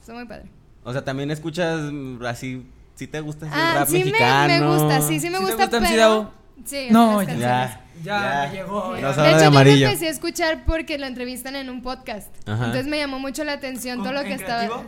[0.00, 0.46] está muy padre.
[0.82, 2.66] O sea, también escuchas mm, así.
[2.94, 4.48] ¿Sí te gusta Ah, rap sí me, mexicano?
[4.70, 6.32] me gusta, sí, sí me ¿Sí te gusta, pero...
[6.64, 7.80] Sí, No, ya.
[8.02, 8.96] Ya, me llegó.
[8.96, 9.12] Ya.
[9.12, 9.80] de de hecho, yo amarillo.
[9.86, 12.28] lo empecé a escuchar porque lo entrevistan en un podcast.
[12.48, 12.66] Ajá.
[12.66, 14.64] Entonces me llamó mucho la atención todo ¿Con- lo que estaba.
[14.66, 14.84] creativo?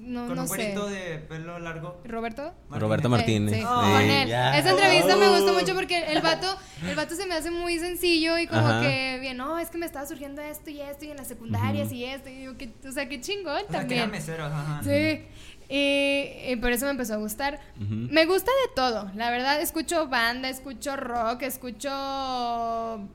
[0.00, 0.74] No, Con no un sé.
[0.74, 2.00] de pelo largo.
[2.04, 2.54] ¿Roberto?
[2.70, 3.54] Roberto Eh, Martínez.
[3.54, 4.28] sí, Sí, con él.
[4.30, 5.58] Esa entrevista me gustó Oh.
[5.60, 6.46] mucho porque el vato,
[6.86, 8.80] el vato se me hace muy sencillo y como Ajá.
[8.82, 11.90] que bien, no, es que me estaba surgiendo esto y esto y en las secundarias
[11.92, 12.28] y esto.
[12.30, 14.10] Y yo, que, o sea, qué chingón O sea, que era también.
[14.10, 14.80] mesero, ajá.
[14.84, 15.24] Sí.
[15.70, 17.60] Y, y por eso me empezó a gustar.
[17.76, 19.10] Me gusta de todo.
[19.14, 21.90] La verdad, escucho banda, escucho rock, escucho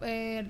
[0.04, 0.48] eh,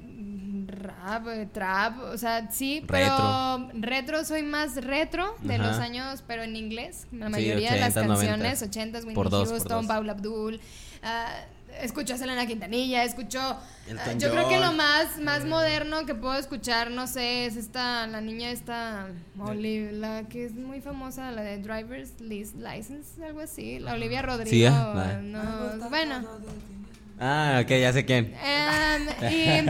[0.67, 1.99] rap, eh, trap.
[2.13, 7.07] O sea, sí, pero retro soy más retro de los años, pero en inglés.
[7.11, 8.91] La Sí, mayoría de las 80s, canciones, 90s.
[8.93, 9.87] 80s, Whitney Houston.
[9.87, 10.59] Paula Abdul.
[11.03, 11.45] ah,
[11.81, 13.39] escucho a Selena Quintanilla, escucho.
[13.87, 17.55] Elton ah, yo creo que lo más, más moderno que puedo escuchar, no sé, es
[17.55, 19.07] esta, la niña esta,
[19.37, 24.49] la que es muy famosa, la de Driver's License, algo así, la Olivia Rodrigo.
[24.49, 26.23] Sí, ah, la- no, bueno.
[27.19, 28.33] Ah, ok, ya sé quién.
[28.43, 29.67] em,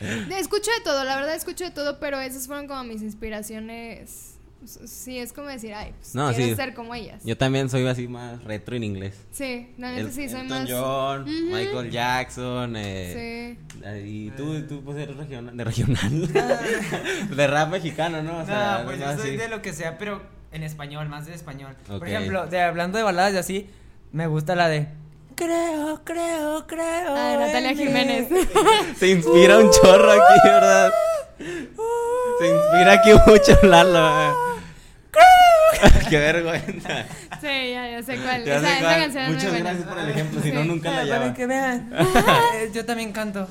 [0.30, 4.35] y escucho de todo, la verdad escucho de todo, pero esas fueron como mis inspiraciones.
[4.66, 6.54] Sí, es como decir, ay, pues No, quiero sí.
[6.56, 7.22] ser como ellas.
[7.24, 9.14] Yo también soy así más retro en inglés.
[9.32, 10.70] Sí, la neta El- sí, soy Elton más.
[10.70, 11.30] John, Ujú.
[11.56, 13.98] Michael Jackson, eh, Sí.
[14.04, 16.28] y tú, tú pues eres regional, de regional,
[17.36, 18.38] de rap mexicano, ¿no?
[18.38, 19.36] O sea, no, pues yo soy así.
[19.36, 21.76] de lo que sea, pero en español, más de español.
[21.86, 23.70] Por ejemplo, de, hablando de baladas y así,
[24.12, 24.88] me gusta la de
[25.34, 27.14] Creo, creo, creo.
[27.14, 28.30] Ah, Natalia Jiménez.
[28.30, 28.48] él".
[28.98, 30.90] Se inspira un chorro aquí, ¿verdad?
[31.38, 34.06] Se inspira aquí mucho Lalo.
[34.30, 34.32] eh.
[36.10, 37.04] Qué vergüenza.
[37.40, 38.44] Sí, ya, ya sé cuál.
[38.44, 39.00] Ya Esa, sé esa cuál.
[39.00, 39.64] canción es Muchas buena.
[39.70, 40.68] gracias por el ejemplo, si no, Sí.
[40.68, 41.34] nunca la Ah, Para hallaba.
[41.34, 41.90] que vean.
[42.54, 43.48] Eh, Yo también canto.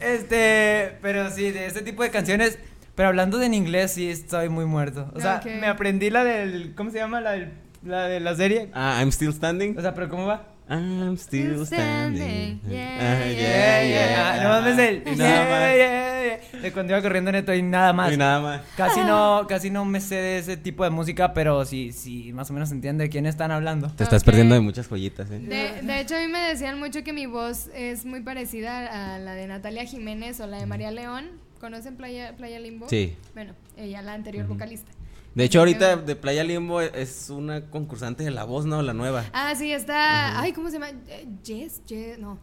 [0.00, 2.58] Este, pero sí, de este tipo de canciones.
[2.94, 5.10] Pero hablando de en inglés, sí estoy muy muerto.
[5.14, 5.46] O sea, Ok.
[5.46, 6.74] me aprendí la del.
[6.76, 7.20] ¿Cómo se llama?
[7.20, 8.70] La, del- la de la serie.
[8.72, 9.76] Ah, I'm still standing.
[9.76, 10.44] O sea, pero ¿cómo va?
[10.66, 12.58] I'm still standing.
[12.58, 12.60] standing.
[12.66, 14.32] Yeah, Ah, yeah, yeah.
[14.32, 15.04] Ah, no mames el.
[15.04, 15.16] Nada más.
[15.18, 18.12] yeah, yeah, yeah, De cuando iba corriendo neto y nada más.
[18.12, 18.62] Y nada más.
[18.74, 22.48] Casi no, casi no me sé de ese tipo de música, pero sí, sí, más
[22.48, 23.88] o menos entiende de quién están hablando.
[23.90, 25.38] Te estás perdiendo de muchas joyitas, eh.
[25.38, 29.18] De, de hecho, a mí me decían mucho que mi voz es muy parecida a
[29.18, 31.26] la de Natalia Jiménez o la de María León.
[31.60, 32.88] ¿Conocen Playa, Playa Limbo?
[32.88, 33.14] Sí.
[33.34, 34.90] Bueno, ella, la anterior vocalista.
[35.34, 38.82] De hecho, ahorita de Playa Limbo es una concursante de La Voz, ¿no?
[38.82, 39.24] La nueva.
[39.32, 40.40] Ah, sí, está.
[40.40, 40.90] Ay, ¿cómo se llama?
[41.08, 42.38] Eh, Jazz, Jazz, no.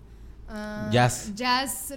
[0.49, 1.33] Ah, Jazz.
[1.33, 1.93] Jazz.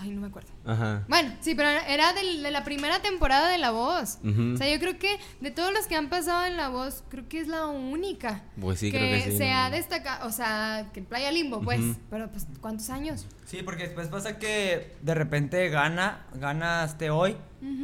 [0.00, 0.48] Ay, no me acuerdo.
[0.64, 1.04] Ajá.
[1.06, 4.18] Bueno, sí, pero era de la primera temporada de La Voz.
[4.24, 4.54] Ujú.
[4.54, 7.28] O sea, yo creo que de todos los que han pasado en La Voz, creo
[7.28, 8.42] que es la única.
[8.60, 9.56] Pues sí, creo que sí, se no.
[9.56, 11.80] ha destacado, o sea, que Playa Limbo, pues.
[12.10, 13.24] Pero, pues, ¿cuántos años?
[13.46, 17.36] Sí, porque después pasa que de repente gana, ganaste hoy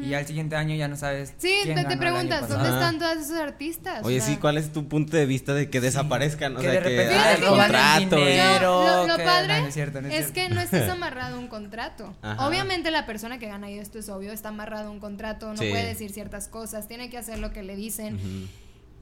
[0.03, 1.35] y al siguiente año ya no sabes.
[1.39, 4.01] Sí, quién te, ganó te el preguntas, año ¿dónde están todos esos artistas?
[4.05, 6.57] Oye, O sea, sí, ¿cuál es tu punto de vista de que desaparezcan?
[6.57, 9.23] O que sea, de que repente ah, el que y- Pero Yo- lo, lo que-
[9.23, 12.13] padre no, no es cierto, no es que no estés amarrado a un contrato.
[12.23, 12.49] Ajá.
[12.49, 15.57] Obviamente la persona que gana, y esto es obvio, está amarrado a un contrato, no
[15.63, 15.71] Sí.
[15.71, 18.19] puede decir ciertas cosas, tiene que hacer lo que le dicen.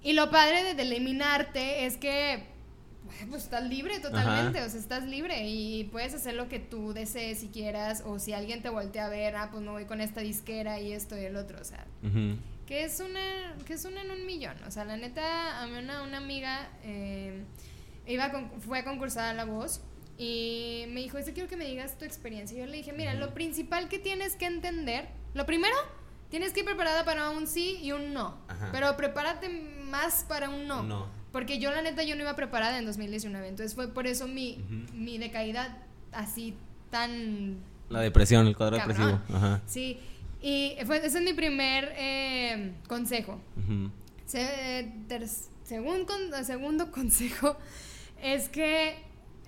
[0.02, 2.46] Y lo padre de, de eliminarte es que
[3.30, 4.66] pues estás libre totalmente, Ajá.
[4.66, 8.32] o sea, estás libre y puedes hacer lo que tú desees si quieras, o si
[8.32, 11.24] alguien te voltea a ver, ah, pues me voy con esta disquera y esto y
[11.24, 11.84] el otro, o sea,
[12.66, 15.76] que es una que es una en un millón o sea la neta a mí
[15.76, 17.42] una, una amiga eh,
[18.06, 19.80] iba con- fue concursada a la voz
[20.16, 23.14] y me dijo dice quiero que me digas tu experiencia y yo le dije mira
[23.14, 25.74] lo principal que tienes que entender lo primero
[26.30, 28.68] tienes que ir preparada para un sí y un no Ajá.
[28.70, 31.06] pero prepárate más para un no, No.
[31.32, 34.58] Porque yo la neta yo no iba preparada en 2019 entonces fue por eso mi
[34.94, 35.78] mi decaída
[36.12, 36.54] así
[36.90, 37.56] tan
[37.88, 38.96] La depresión, el cuadro cabrón.
[38.96, 39.36] depresivo.
[39.36, 39.60] Ajá.
[39.66, 39.98] sí
[40.42, 43.90] y fue, ese es mi primer eh, consejo Ujú.
[44.26, 45.28] Se- ter-
[45.64, 47.56] según con- segundo consejo
[48.22, 48.96] es que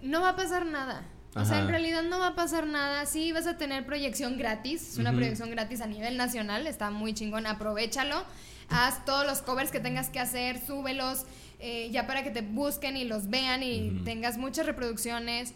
[0.02, 1.04] no va a pasar nada.
[1.34, 3.06] O sea, en realidad no va a pasar nada.
[3.06, 4.86] Sí, vas a tener proyección gratis.
[4.92, 6.66] Es una proyección gratis a nivel nacional.
[6.66, 7.46] Está muy chingón.
[7.46, 8.24] Aprovechalo.
[8.72, 10.58] Haz todos los covers que tengas que hacer.
[10.64, 11.24] Súbelos.
[11.64, 15.54] eh, ya para que te busquen y los vean y tengas muchas reproducciones.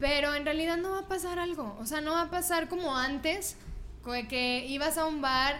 [0.00, 1.76] Pero en realidad no va a pasar algo.
[1.80, 3.56] O sea, no va a pasar como antes.
[4.28, 5.54] Que ibas a un bar.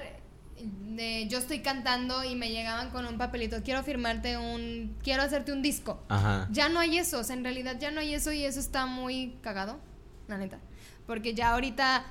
[0.60, 3.62] De, yo estoy cantando y me llegaban con un papelito.
[3.62, 4.96] Quiero firmarte un.
[5.02, 6.02] Quiero hacerte un disco.
[6.08, 6.48] Ajá.
[6.50, 8.86] Ya no hay eso, o sea, en realidad ya no hay eso y eso está
[8.86, 9.78] muy cagado,
[10.26, 10.58] la neta.
[11.06, 12.04] Porque ya ahorita,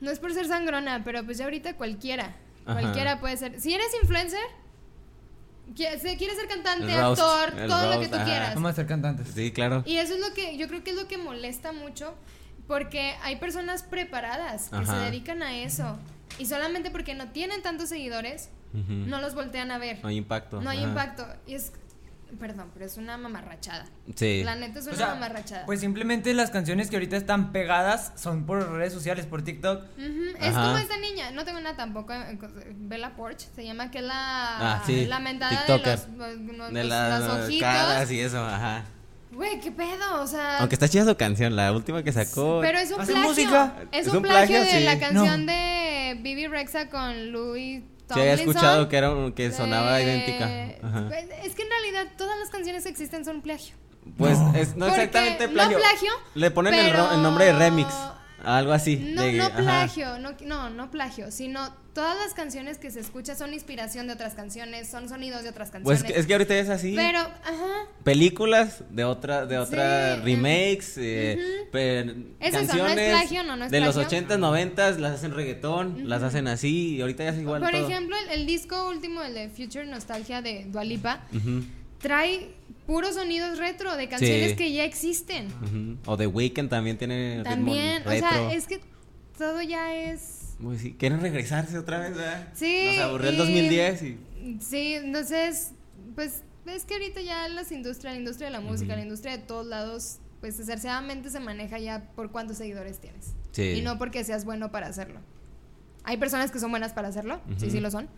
[0.00, 2.34] no es por ser sangrona, pero pues ya ahorita cualquiera,
[2.66, 2.80] Ajá.
[2.80, 3.60] cualquiera puede ser.
[3.60, 4.40] Si eres influencer,
[5.74, 8.24] quieres ser cantante, roast, actor, todo lo que tú ajá.
[8.24, 8.54] quieras.
[8.54, 9.28] Vamos a ser cantantes.
[9.34, 9.82] Sí, claro.
[9.86, 12.14] Y eso es lo que, yo creo que es lo que molesta mucho,
[12.66, 14.94] porque hay personas preparadas que Ajá.
[14.94, 15.98] se dedican a eso.
[16.38, 20.00] Y solamente porque no tienen tantos seguidores, no los voltean a ver.
[20.02, 20.60] No hay impacto.
[20.60, 20.88] No hay ajá.
[20.88, 21.26] impacto.
[21.46, 21.72] Y es,
[22.40, 23.86] perdón, pero es una mamarrachada.
[24.14, 24.42] Sí.
[24.44, 25.64] La neta es O una sea, mamarrachada.
[25.66, 29.84] pues simplemente las canciones que ahorita están pegadas son por redes sociales, por TikTok.
[30.40, 33.98] Es como esta niña, no tengo nada tampoco, eh, co- Bella Porch, se llama, que
[33.98, 35.06] es la Ah, sí.
[35.06, 35.98] lamentada TikToker.
[36.00, 37.60] de los, los- los- De los las ojitos.
[37.68, 38.84] caras y eso, ajá.
[39.32, 40.58] Güey, qué pedo, o sea...
[40.58, 42.60] Aunque está chida su canción, la última que sacó.
[42.62, 43.28] Pero es un ¿Hace plagio.
[43.28, 43.74] música?
[43.92, 44.60] Es, ¿Es un un plagio, plagio?
[44.72, 44.84] de Sí.
[44.84, 45.52] la canción No.
[45.52, 48.48] de Bibi Rexa con Louis Sí, había Tomlinson.
[48.56, 50.44] escuchado que, era, un- que sonaba idéntica.
[50.86, 51.04] Ajá.
[51.08, 53.74] pues, Es que en realidad todas las canciones que existen son plagio.
[54.16, 54.54] Pues No.
[54.54, 55.78] es, no exactamente no plagio.
[55.78, 57.92] plagio, Le ponen el nombre de remix.
[58.46, 58.96] Algo así.
[58.96, 63.36] No, de- no plagio, no, no, no plagio, sino todas las canciones que se escuchan
[63.36, 66.02] son inspiración de otras canciones, son sonidos de otras Pues canciones.
[66.12, 66.92] que- es que ahorita es así.
[66.94, 71.70] Pero, ajá, películas de otra de otras Sí, remakes eh, ujú.
[71.72, 72.58] pe- ¿Es eso?
[72.58, 73.42] ¿No es canciones plagio?
[73.42, 74.18] No, no es de los plagio.
[74.18, 77.88] 80s 90s las hacen reggaetón las hacen así y ahorita ya es igual por todo.
[77.88, 81.20] ejemplo, el, el disco último, el de Future Nostalgia de Dualipa,
[81.98, 82.54] trae
[82.86, 84.56] puros sonidos retro de canciones Sí.
[84.56, 85.48] que ya existen.
[85.62, 85.98] ujú.
[86.10, 88.28] o The Weeknd también tiene ritmo También, o retro.
[88.30, 88.80] sea, es que
[89.36, 90.54] todo ya es...
[90.62, 92.48] Pues sí, quieren regresarse otra vez ¿verdad?
[92.54, 92.86] Sí.
[92.96, 94.18] nos aburrió el y- 2010 y
[94.60, 95.72] Sí, entonces,
[96.14, 99.42] pues es que ahorita ya las industrias, la industria de la música, la industria de
[99.42, 103.32] todos lados, pues desgraciadamente se maneja ya por cuántos seguidores tienes.
[103.52, 103.62] Sí.
[103.76, 105.20] Y no porque seas bueno para hacerlo.
[106.04, 107.70] Hay personas que son buenas para hacerlo, sí, Ujú.
[107.72, 108.08] sí lo son,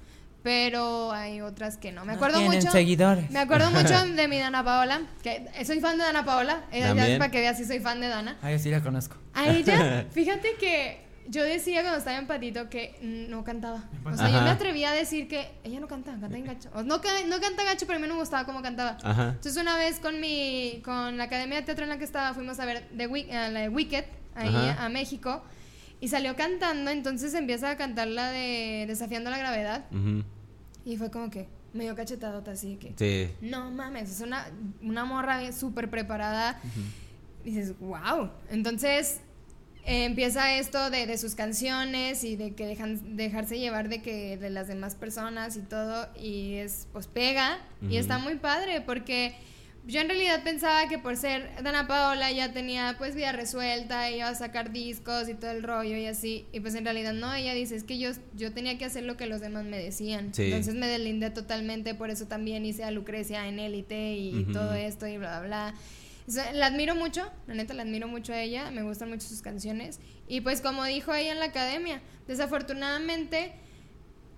[0.42, 2.02] pero hay otras que no.
[2.04, 2.70] Me No acuerdo tienen mucho.
[2.70, 3.30] seguidores.
[3.30, 7.18] Me acuerdo mucho de mi Dana Paola, que soy fan de Dana Paola, ella ya
[7.18, 8.36] para que veas si soy fan de Dana.
[8.42, 9.16] Ay, sí la conozco.
[9.34, 13.84] A ella, fíjate que yo decía cuando estaba en Patito que no cantaba.
[14.04, 14.44] O sea, yo Ajá.
[14.44, 16.70] me atrevía a decir que ella no canta, canta en gacho.
[16.74, 18.96] O no, no canta gacho, pero a mí no me gustaba cómo cantaba.
[19.02, 22.32] ajá Entonces una vez con mi con la academia de teatro en la que estaba
[22.32, 24.04] fuimos a ver The eh, la de Wicked
[24.36, 24.84] ahí Ajá.
[24.86, 25.42] a México
[26.00, 30.22] y salió cantando, entonces empieza a cantar la de Desafiando la gravedad ujú,
[30.84, 34.46] y fue como que medio cachetadota así que sí no mames, es una,
[34.82, 36.60] una morra súper preparada.
[37.44, 38.30] Dices, wow.
[38.50, 39.20] Entonces
[39.84, 44.36] eh, empieza esto de, de sus canciones y de que dejan dejarse llevar de que
[44.36, 47.96] de las demás personas y todo y es pues pega y Ujú.
[47.96, 49.34] está muy padre porque
[49.88, 54.28] yo en realidad pensaba que por ser Dana Paola ya tenía pues vida resuelta, iba
[54.28, 57.54] a sacar discos y todo el rollo y así y pues en realidad no, ella
[57.54, 60.44] dice es que yo, yo tenía que hacer lo que los demás me decían, Sí.
[60.44, 64.52] entonces me deslindé totalmente, por eso también hice a Lucrecia en élite y Ujú.
[64.52, 65.74] todo esto y bla, bla, bla.
[66.26, 69.26] O sea, la admiro mucho, la neta la admiro mucho a ella, me gustan mucho
[69.26, 69.98] sus canciones.
[70.28, 73.52] Y pues como dijo ella en la academia, desafortunadamente,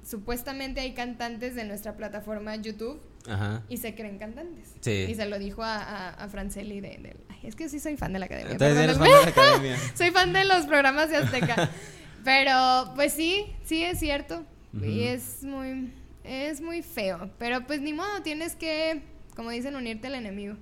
[0.09, 4.75] supuestamente hay cantantes de nuestra plataforma YouTube ajá y se creen cantantes.
[4.81, 5.07] Sí.
[5.09, 7.97] Y se lo dijo a, a, a Franceli de, de- ay, es que sí soy
[7.97, 8.53] fan de la academia.
[8.53, 9.31] entonces eres fan perdónenme.
[9.31, 11.71] de la academia soy fan de los programas de Azteca.
[12.25, 14.45] Pero pues sí, sí es cierto.
[14.83, 15.93] Y es muy,
[16.23, 17.31] es muy feo.
[17.39, 19.03] Pero pues ni modo, tienes que,
[19.35, 20.57] como dicen, unirte al enemigo.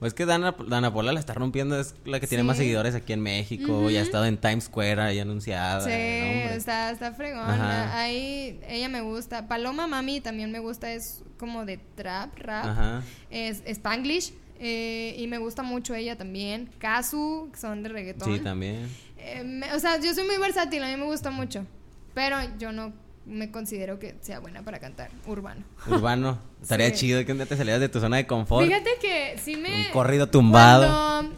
[0.00, 2.46] Pues que Dana, Dana Paola la está rompiendo, es la que tiene Sí.
[2.46, 5.80] más seguidores aquí en México, y ha estado en Times Square ahí anunciada.
[5.82, 7.40] Sí, está, está fregón.
[7.48, 7.98] Ajá.
[8.00, 9.48] Ahí ella me gusta.
[9.48, 12.64] Paloma Mami también me gusta, es como de trap, rap.
[12.66, 13.02] Ajá.
[13.30, 14.32] Es Spanglish.
[14.60, 16.70] eh, y me gusta mucho ella también.
[16.78, 18.32] Kazu, que son de reggaetón.
[18.38, 18.88] Sí, también.
[19.18, 21.66] Eh, me- o sea, yo soy muy versátil, a mí me gusta mucho.
[22.14, 22.92] Pero yo no
[23.26, 25.62] me considero que sea buena para cantar urbano.
[25.86, 26.38] Urbano.
[26.62, 26.96] Estaría Sí.
[26.96, 28.66] chido que un día te salieras de tu zona de confort.
[28.66, 29.86] Fíjate que sí me.
[29.86, 30.86] Un corrido tumbado.
[30.86, 31.36] Cuando,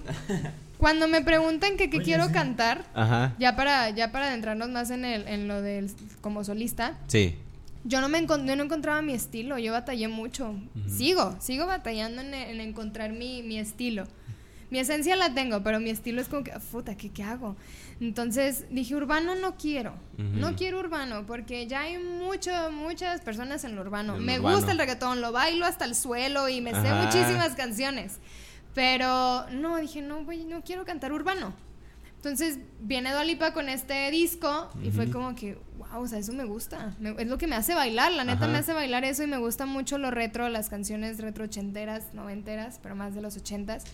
[0.78, 3.34] cuando me preguntan que qué quiero cantar, Ajá.
[3.38, 7.34] ya para, ya para adentrarnos más en, el, en lo del como solista, Sí.
[7.84, 10.54] yo no me yo no encontraba mi estilo, yo batallé mucho.
[10.88, 14.04] Sigo, sigo batallando en, en encontrar mi, mi estilo.
[14.70, 17.56] Mi esencia la tengo, pero mi estilo es como que, puta, ¿qué, qué hago?
[18.00, 23.74] Entonces dije, urbano no quiero, no quiero urbano, porque ya hay mucho, muchas personas en
[23.76, 24.18] lo urbano.
[24.18, 24.56] Me urbano.
[24.56, 27.04] gusta el reggaetón, lo bailo hasta el suelo y me sé Ajá.
[27.04, 28.18] muchísimas canciones.
[28.74, 31.54] Pero no, dije, no, güey, no quiero cantar urbano.
[32.16, 36.44] Entonces viene Dualipa con este disco y fue como que, wow, o sea, eso me
[36.44, 36.94] gusta.
[36.98, 38.48] Me- es lo que me hace bailar, la neta Ajá.
[38.52, 42.80] me hace bailar eso y me gusta mucho lo retro, las canciones retro ochenteras, noventeras,
[42.82, 43.84] pero más de los ochentas.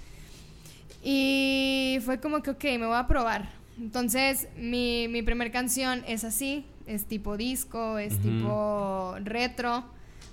[1.03, 3.51] Y fue como que, ok, me voy a probar.
[3.79, 9.85] Entonces, mi, mi primer canción es así, es tipo disco, es tipo retro,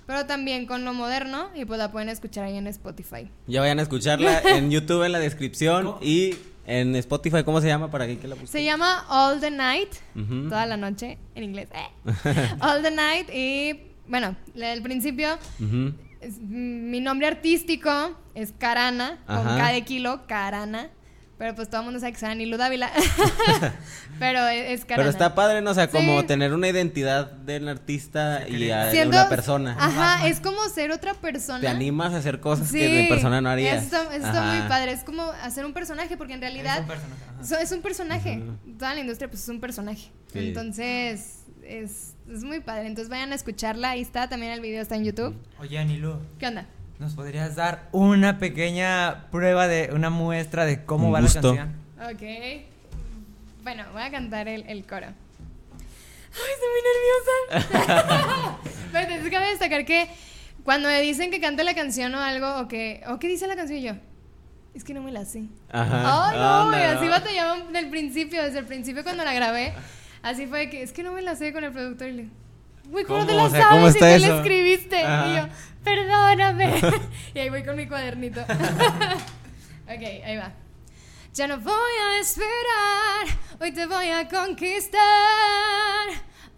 [0.06, 3.28] pero también con lo moderno y pues la pueden escuchar ahí en Spotify.
[3.46, 6.34] Ya vayan a escucharla en YouTube en la descripción y
[6.66, 8.46] en Spotify, ¿cómo se llama para que la busquen?
[8.46, 9.90] Se llama All the Night,
[10.48, 11.68] toda la noche, en inglés.
[11.74, 12.48] eh.
[12.60, 15.38] All the Night y bueno, el principio.
[16.20, 17.90] Es- mi nombre artístico
[18.34, 19.56] es Carana, con Ajá.
[19.58, 20.88] K de kilo, Carana.
[21.38, 22.90] Pero pues todo el mundo sabe que se llama Nilu Dávila.
[24.18, 24.96] pero es, es Carana.
[25.04, 25.70] Pero está padre, ¿no?
[25.70, 26.26] O sea, como Sí.
[26.26, 29.76] tener una identidad del artista y a- una persona.
[29.78, 31.60] Ajá, es como ser otra persona.
[31.60, 33.84] Te animas a hacer cosas Sí, que de persona no harías.
[33.86, 34.60] Eso, está- eso está Ajá.
[34.60, 34.92] muy padre.
[34.92, 38.42] Es como hacer un personaje, porque en realidad Es un personaje, so- es un personaje.
[38.78, 40.10] Toda la industria, pues es un personaje.
[40.32, 40.38] Sí.
[40.38, 41.39] Entonces,
[41.70, 42.86] es, es muy padre.
[42.86, 43.90] Entonces vayan a escucharla.
[43.90, 45.34] Ahí está, también el video está en YouTube.
[45.58, 46.66] Oye, Anilu, ¿Qué onda?
[46.98, 51.54] ¿nos podrías dar una pequeña prueba de una muestra de cómo Un va gusto.
[51.54, 51.62] la
[51.96, 52.14] canción?
[52.14, 52.62] Ok.
[53.62, 55.06] Bueno, voy a cantar el, el coro.
[55.06, 58.58] Ay, estoy muy nerviosa.
[58.92, 60.08] Pero que cabe destacar que
[60.64, 63.56] cuando me dicen que cante la canción o algo, o que, o qué dice la
[63.56, 63.92] canción yo,
[64.74, 65.44] es que no me la sé.
[65.70, 66.66] Ajá.
[66.66, 69.72] Oh, no, y así batallaba del principio, desde el principio cuando la grabé.
[70.22, 72.28] Así fue que es que no me la sé con el productor y le
[72.88, 73.38] Güey, ¿cómo, te ¿Cómo?
[73.38, 74.18] la O sea, ¿cómo sabes?
[74.18, 74.36] ¿Y la eso?
[74.38, 74.98] escribiste?
[75.04, 75.28] Ajá.
[75.28, 75.48] Y yo,
[75.84, 76.80] perdóname.
[77.34, 78.40] y ahí voy con mi cuadernito.
[79.86, 80.52] ok, ahí va.
[81.32, 83.26] Ya no voy a esperar,
[83.60, 85.00] hoy te voy a conquistar.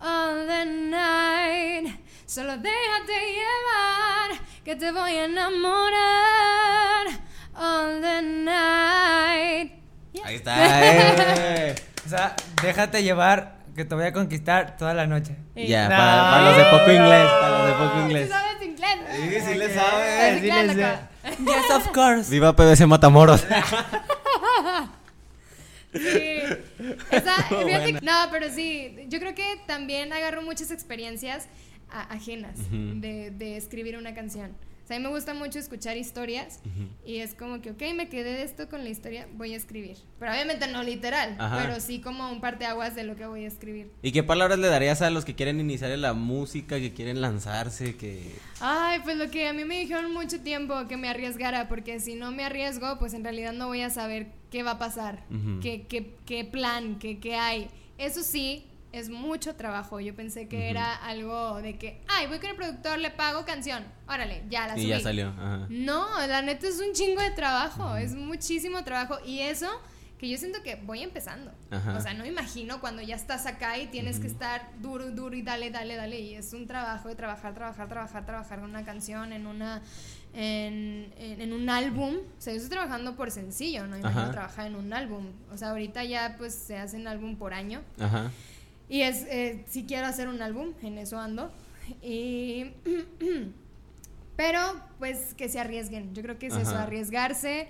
[0.00, 7.06] All the night, solo déjate llevar, que te voy a enamorar.
[7.54, 9.72] All the night.
[10.14, 10.26] Yeah.
[10.26, 11.68] Ahí está.
[11.68, 11.74] eh.
[12.06, 15.36] O sea, déjate llevar que te voy a conquistar toda la noche.
[15.54, 18.28] Ya, para, para los de poco inglés, para los de poco ¿Sí inglés.
[18.28, 18.98] sabes inglés?
[19.12, 19.72] Sí, sí le Ok.
[19.72, 20.46] sabe, Sí,
[20.76, 20.98] loco.
[21.52, 22.30] Yes, of course.
[22.30, 23.44] Viva PBC Matamoros.
[25.92, 26.40] Sí.
[27.10, 31.48] Esa- fíjate no, pero sí, yo creo que también agarro muchas experiencias
[31.90, 34.52] a- ajenas de escribir una canción.
[34.82, 36.60] O sea, a mí me gusta mucho escuchar historias
[37.06, 39.96] y es como que, ok, me quedé de esto con la historia, voy a escribir.
[40.18, 41.58] Pero obviamente no literal, Ajá.
[41.62, 43.92] pero sí como un parteaguas de lo que voy a escribir.
[44.02, 47.20] ¿Y qué palabras le darías a los que quieren iniciar en la música, que quieren
[47.20, 48.34] lanzarse, que...
[48.60, 52.16] Ay, pues lo que a mí me dijeron mucho tiempo que me arriesgara, porque si
[52.16, 55.24] no me arriesgo, pues en realidad no voy a saber qué va a pasar,
[55.62, 57.68] qué, qué, qué plan, qué, qué hay.
[57.98, 60.00] Eso sí, es mucho trabajo.
[60.00, 63.84] Yo pensé que era algo de que, ay, voy con el productor, le pago canción,
[64.06, 64.90] órale, ya la Y subí.
[64.90, 65.28] ya salió.
[65.28, 65.66] Ajá.
[65.70, 69.18] No, la neta es un chingo de trabajo, es muchísimo trabajo.
[69.24, 69.68] Y eso
[70.18, 71.50] que yo siento que voy empezando.
[71.72, 71.96] Ajá.
[71.96, 75.34] O sea, no me imagino cuando ya estás acá y tienes que estar duro, duro
[75.34, 76.20] y dale, dale, dale.
[76.20, 79.82] Y es un trabajo de trabajar, trabajar, trabajar, trabajar en una canción, en una
[80.34, 82.14] en, en, en un álbum.
[82.16, 84.30] O sea, yo estoy trabajando por sencillo, no me imagino Ajá.
[84.30, 85.26] trabajar en un álbum.
[85.52, 87.82] O sea, ahorita ya pues se hacen álbum por año.
[87.98, 88.30] Ajá.
[88.92, 91.50] Y es, eh, si quiero hacer un álbum, en eso ando.
[92.02, 92.72] Y,
[94.36, 94.60] pero,
[94.98, 96.14] pues, que se arriesguen.
[96.14, 97.68] Yo creo que es eso, arriesgarse.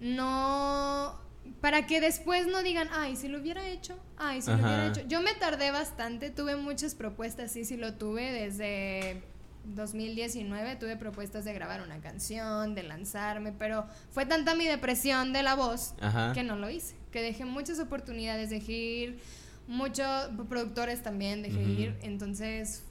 [0.00, 1.18] No,
[1.60, 5.00] para que después no digan, ay, si lo hubiera hecho, ay, si lo hubiera hecho.
[5.08, 9.20] Yo me tardé bastante, tuve muchas propuestas, sí, sí lo tuve, desde
[9.64, 15.42] 2019 tuve propuestas de grabar una canción, de lanzarme, pero fue tanta mi depresión de
[15.42, 16.32] la voz Ajá.
[16.32, 19.18] que no lo hice, que dejé muchas oportunidades, dejé ir
[19.66, 21.70] muchos productores también, dejé Ujú.
[21.70, 22.84] ir, entonces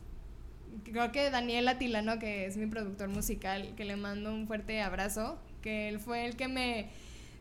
[0.83, 5.37] creo que Daniel Atilano, que es mi productor musical, que le mando un fuerte abrazo,
[5.61, 6.89] que él fue el que me...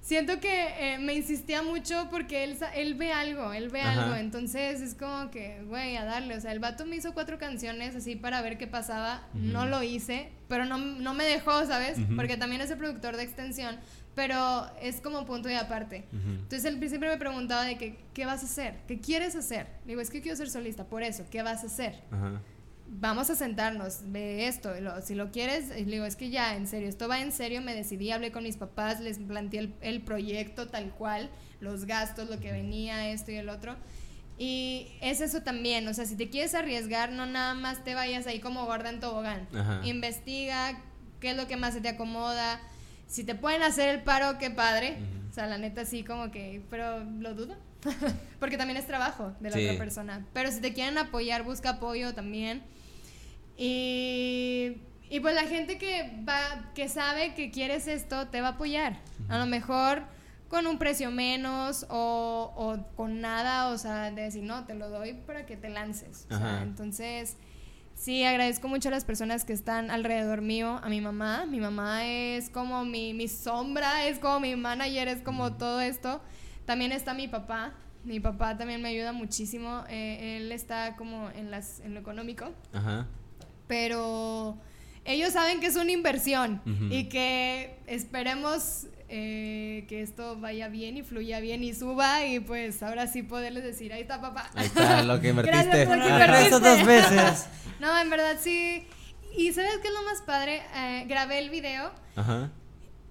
[0.02, 4.04] Siento que eh, me insistía mucho porque él, él ve algo, él ve Ajá.
[4.04, 7.38] algo, entonces es como que, güey, a darle, o sea, el vato me hizo cuatro
[7.38, 11.98] canciones así para ver qué pasaba, no lo hice, pero no, no me dejó, ¿sabes?
[12.16, 13.78] Porque también es el productor de extensión,
[14.14, 16.04] pero es como punto y aparte.
[16.12, 18.74] Entonces él siempre me preguntaba de que, ¿qué vas a hacer?
[18.88, 19.66] ¿Qué quieres hacer?
[19.84, 22.00] Le digo, es que quiero ser solista, por eso, ¿qué vas a hacer?
[22.92, 26.66] Vamos a sentarnos, ve esto, lo- si lo quieres, le digo, es que ya, en
[26.66, 30.00] serio, esto va en serio, me decidí, hablé con mis papás, les planteé el, el
[30.00, 31.30] proyecto tal cual,
[31.60, 33.76] los gastos, lo que venía, esto y el otro.
[34.38, 38.26] Y es eso también, o sea, si te quieres arriesgar, no nada más te vayas
[38.26, 39.46] ahí como gorda en tobogán.
[39.54, 39.80] Ajá.
[39.86, 40.80] Investiga
[41.20, 42.58] qué es lo que más se te acomoda.
[43.10, 44.96] Si te pueden hacer el paro, qué padre.
[45.28, 47.56] O sea, la neta sí como que, pero lo dudo.
[48.40, 49.66] Porque también es trabajo de la Sí.
[49.66, 50.26] otra persona.
[50.32, 52.62] Pero si te quieren apoyar, busca apoyo también.
[53.62, 54.78] Y,
[55.10, 58.96] y pues la gente que va, que sabe que quieres esto, te va a apoyar.
[59.28, 60.04] A lo mejor
[60.48, 64.88] con un precio menos o, o con nada, o sea, de decir, no, te lo
[64.90, 66.26] doy para que te lances.
[66.30, 67.36] O sea, entonces,
[68.00, 71.44] sí, agradezco mucho a las personas que están alrededor mío, a mi mamá.
[71.46, 76.20] Mi mamá es como mi, mi sombra, es como mi manager, es como todo esto.
[76.64, 77.74] También está mi papá.
[78.04, 79.84] Mi papá también me ayuda muchísimo.
[79.90, 83.06] eh, él está como en, las, en lo económico Ajá.
[83.66, 84.56] pero
[85.04, 91.02] ellos saben que es una inversión y que esperemos eh, que esto vaya bien y
[91.02, 94.48] fluya bien y suba y pues ahora sí poderles decir, ahí está papá.
[94.54, 95.64] Ahí está lo que invertiste.
[95.66, 96.24] Gracias por lo que Ajá.
[96.26, 96.48] invertiste.
[96.56, 97.46] Eso dos veces.
[97.80, 98.86] No, en verdad sí.
[99.36, 100.62] Y ¿sabes qué es lo más padre?
[100.76, 102.50] Eh, grabé el video Ajá.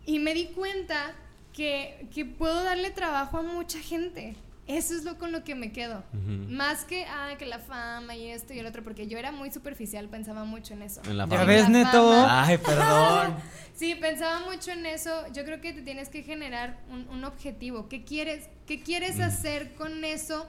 [0.05, 1.11] y me di cuenta
[1.53, 4.35] que, que puedo darle trabajo a mucha gente.
[4.69, 6.03] Eso es lo con lo que me quedo.
[6.13, 9.49] Más que, ah, que la fama y esto y el otro, porque yo era muy
[9.51, 11.01] superficial, pensaba mucho en eso.
[11.05, 11.43] En la ¿Ya fama.
[11.45, 11.91] ves, La Neto?
[11.91, 12.45] fama.
[12.45, 13.35] Ay, perdón.
[13.79, 15.09] Sí, pensaba mucho en eso.
[15.33, 17.87] Yo creo que te tienes que generar un, un objetivo.
[17.87, 20.45] ¿Qué quieres, qué quieres hacer con eso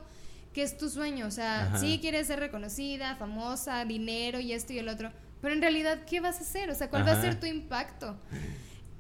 [0.53, 1.29] que es tu sueño?
[1.29, 1.79] O sea, Ajá.
[1.79, 5.13] sí quieres ser reconocida, famosa, dinero y esto y el otro.
[5.41, 6.71] Pero en realidad, ¿qué vas a hacer?
[6.71, 8.19] O sea, ¿cuál va a ser tu impacto?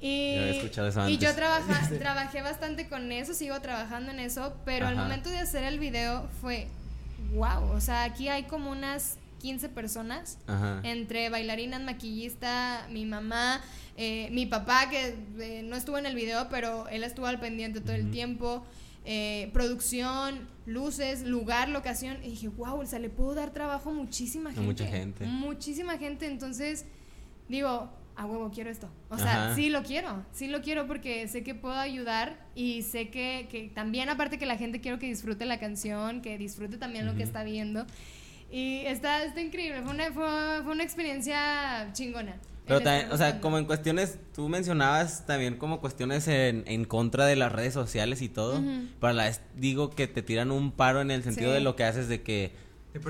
[0.00, 4.20] Y, Yo había escuchado eso y yo trabaja, trabajé bastante con eso, sigo trabajando en
[4.20, 6.68] eso, pero al momento de hacer el video fue,
[7.34, 10.80] wow, o sea, aquí hay como unas 15 personas Ajá.
[10.84, 13.60] entre bailarinas, maquillista, mi mamá,
[13.96, 17.80] eh, mi papá que eh, no estuvo en el video, pero él estuvo al pendiente
[17.80, 18.64] todo el tiempo,
[19.04, 23.92] eh, producción, luces, lugar, locación, y dije, wow, o sea, le puedo dar trabajo a
[23.92, 24.66] muchísima A gente.
[24.66, 25.26] mucha gente.
[25.26, 26.86] Muchísima gente, entonces
[27.48, 27.90] digo,
[28.20, 28.88] a huevo, quiero esto.
[29.08, 29.54] O sea, Ajá.
[29.54, 33.70] sí lo quiero, sí lo quiero porque sé que puedo ayudar y sé que, que
[33.74, 37.22] también aparte que la gente quiero que disfrute la canción, que disfrute también lo que
[37.22, 37.86] está viendo.
[38.50, 42.36] Y está, está increíble, fue una, fue, fue una experiencia chingona.
[42.66, 47.26] Pero también, o sea, como en cuestiones, tú mencionabas también como cuestiones en, en contra
[47.26, 48.58] de las redes sociales y todo.
[48.60, 48.86] Ujú.
[49.00, 51.54] Para la vez digo que te tiran un paro en el sentido Sí.
[51.54, 52.52] de lo que haces de que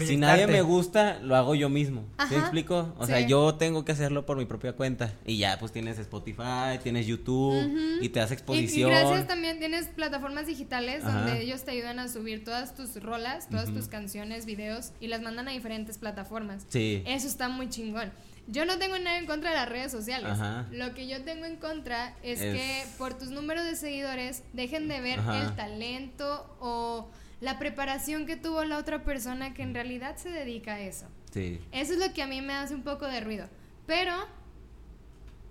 [0.06, 2.02] si nadie me gusta, lo hago yo mismo.
[2.02, 2.34] ¿Sí Ajá.
[2.34, 2.94] me explico?
[2.98, 5.12] O sea, yo tengo que hacerlo por mi propia cuenta.
[5.24, 8.90] Y ya, pues tienes Spotify, tienes YouTube y te das exposición.
[8.90, 11.20] Y, gracias también tienes plataformas digitales Ajá.
[11.22, 15.22] donde ellos te ayudan a subir todas tus rolas, todas tus canciones, videos y las
[15.22, 16.64] mandan a diferentes plataformas.
[16.68, 17.02] Sí.
[17.06, 18.10] Eso está muy chingón.
[18.46, 20.30] Yo no tengo nada en contra de las redes sociales.
[20.32, 20.66] Ajá.
[20.72, 24.88] Lo que yo tengo en contra es, Es- que por tus números de seguidores dejen
[24.88, 25.42] de ver Ajá.
[25.42, 27.08] el talento o
[27.40, 31.06] la preparación que tuvo la otra persona que en realidad se dedica a eso.
[31.32, 31.60] Sí.
[31.72, 33.48] Eso es lo que a mí me hace un poco de ruido.
[33.86, 34.12] Pero,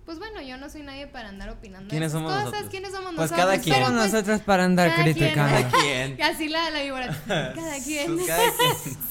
[0.06, 1.90] pues bueno, yo no soy nadie para andar opinando.
[1.90, 2.46] ¿Quiénes somos cosas.
[2.46, 2.70] nosotros?
[2.70, 3.40] ¿Quiénes somos Pues nosotros?
[3.46, 3.76] cada quien.
[3.76, 5.60] Pero, Somos pues, nosotros para andar cada quien, criticando.
[5.60, 5.70] ¿no?
[5.72, 6.22] Cada quien.
[6.24, 7.08] Así la, la víbora.
[7.28, 8.16] Cada quien.
[8.16, 8.98] Pues cada quien.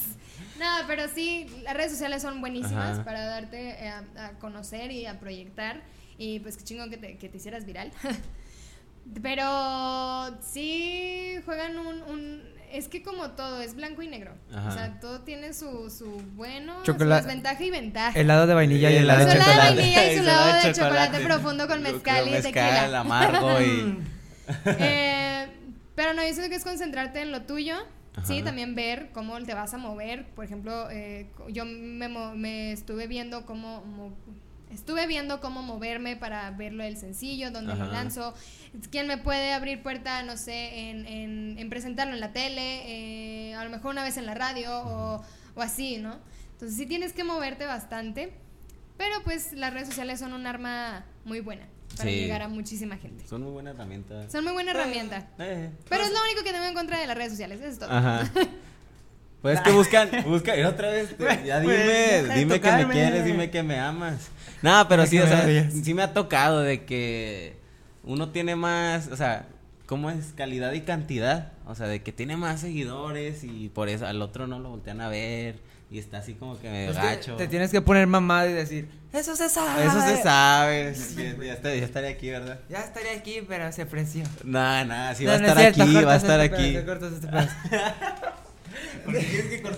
[0.59, 3.05] No, pero sí, las redes sociales son buenísimas Ajá.
[3.05, 5.83] para darte eh, a, a conocer y a proyectar.
[6.19, 7.93] Y pues qué chingón que te, que te hicieras viral.
[9.23, 12.43] pero sí juegan un, un-
[12.73, 14.33] Es que como todo, es blanco y negro.
[14.55, 14.69] Ajá.
[14.69, 18.19] O sea, todo tiene su, su bueno, Chocola- su desventaja y ventaja.
[18.19, 19.77] Helado de vainilla y helado de Su helado de chocolate.
[19.81, 23.01] vainilla y su helado helado de chocolate profundo con mezcal y mezcal, tequila.
[23.01, 23.99] amargo y...
[24.79, 25.47] Eh,
[25.95, 27.77] pero no, yo siento que es concentrarte en lo tuyo.
[28.25, 30.25] Sí, también ver cómo te vas a mover.
[30.35, 34.13] Por ejemplo, eh, yo me, mo- me estuve viendo cómo mo-
[34.73, 38.35] estuve viendo cómo moverme para verlo del sencillo, dónde lo lanzo,
[38.91, 42.83] quién me puede abrir puerta, no sé, en, en- en presentarlo en la tele,
[43.51, 46.19] eh, a lo mejor una vez en la radio o, o así, ¿no?
[46.53, 48.33] Entonces sí tienes que moverte bastante,
[48.97, 51.67] pero pues las redes sociales son un arma muy buena
[51.97, 52.17] para Sí.
[52.17, 53.27] llegar a muchísima gente.
[53.27, 54.31] Son muy buenas herramientas.
[54.31, 55.29] Son muy buena herramienta.
[55.39, 55.71] Eh.
[55.89, 57.91] Pero es lo único que tengo en contra de las redes sociales, eso es todo.
[57.93, 58.31] Ajá.
[59.41, 61.11] Pues es que buscan, buscan, y otra vez,
[61.47, 64.31] ya Pues, dime, dime que me quieres, dime que me amas.
[64.63, 67.57] No, pero sí, que o me sea, sí me ha tocado de que
[68.05, 69.47] uno tiene más, o sea,
[69.87, 70.33] ¿cómo es?
[70.37, 71.53] Calidad y cantidad.
[71.67, 75.01] O sea, de que tiene más seguidores y por eso al otro no lo voltean
[75.03, 75.57] a ver
[75.91, 77.37] y está así como que que gacho.
[77.37, 79.85] Te tienes que poner mamada y decir, eso se sabe.
[79.85, 80.95] Eso se sabe.
[81.17, 82.59] Ya, ya está- ya estaría aquí, ¿verdad?
[82.71, 84.25] Ya estaría aquí, pero se ofreció.
[84.45, 86.55] No, nada, sí No, va a no es estar cierto, aquí, va a estar este
[86.57, 86.73] aquí.
[86.73, 87.55] pedazo, cortas este pedazo.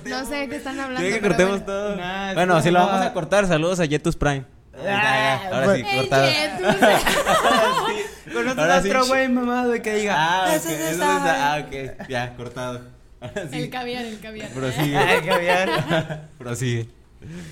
[0.08, 1.00] No sé de qué están hablando.
[1.00, 1.66] ¿Quieren que cortemos bueno.
[1.66, 1.96] todo?
[1.96, 4.44] Nah, bueno, si lo vamos a cortar, saludos a Jetus Prime.
[4.88, 6.26] Ah, ahora pues- sí, El cortado.
[8.30, 8.36] Sí,
[8.88, 12.80] otro güey mamado y que diga, Ah, ok, eso ah, ok, ya, cortado.
[13.50, 13.62] Sí.
[13.62, 14.48] El caviar, el caviar.
[14.50, 14.96] Prosigue.
[14.96, 16.28] Ay, caviar.
[16.38, 16.88] Prosigue.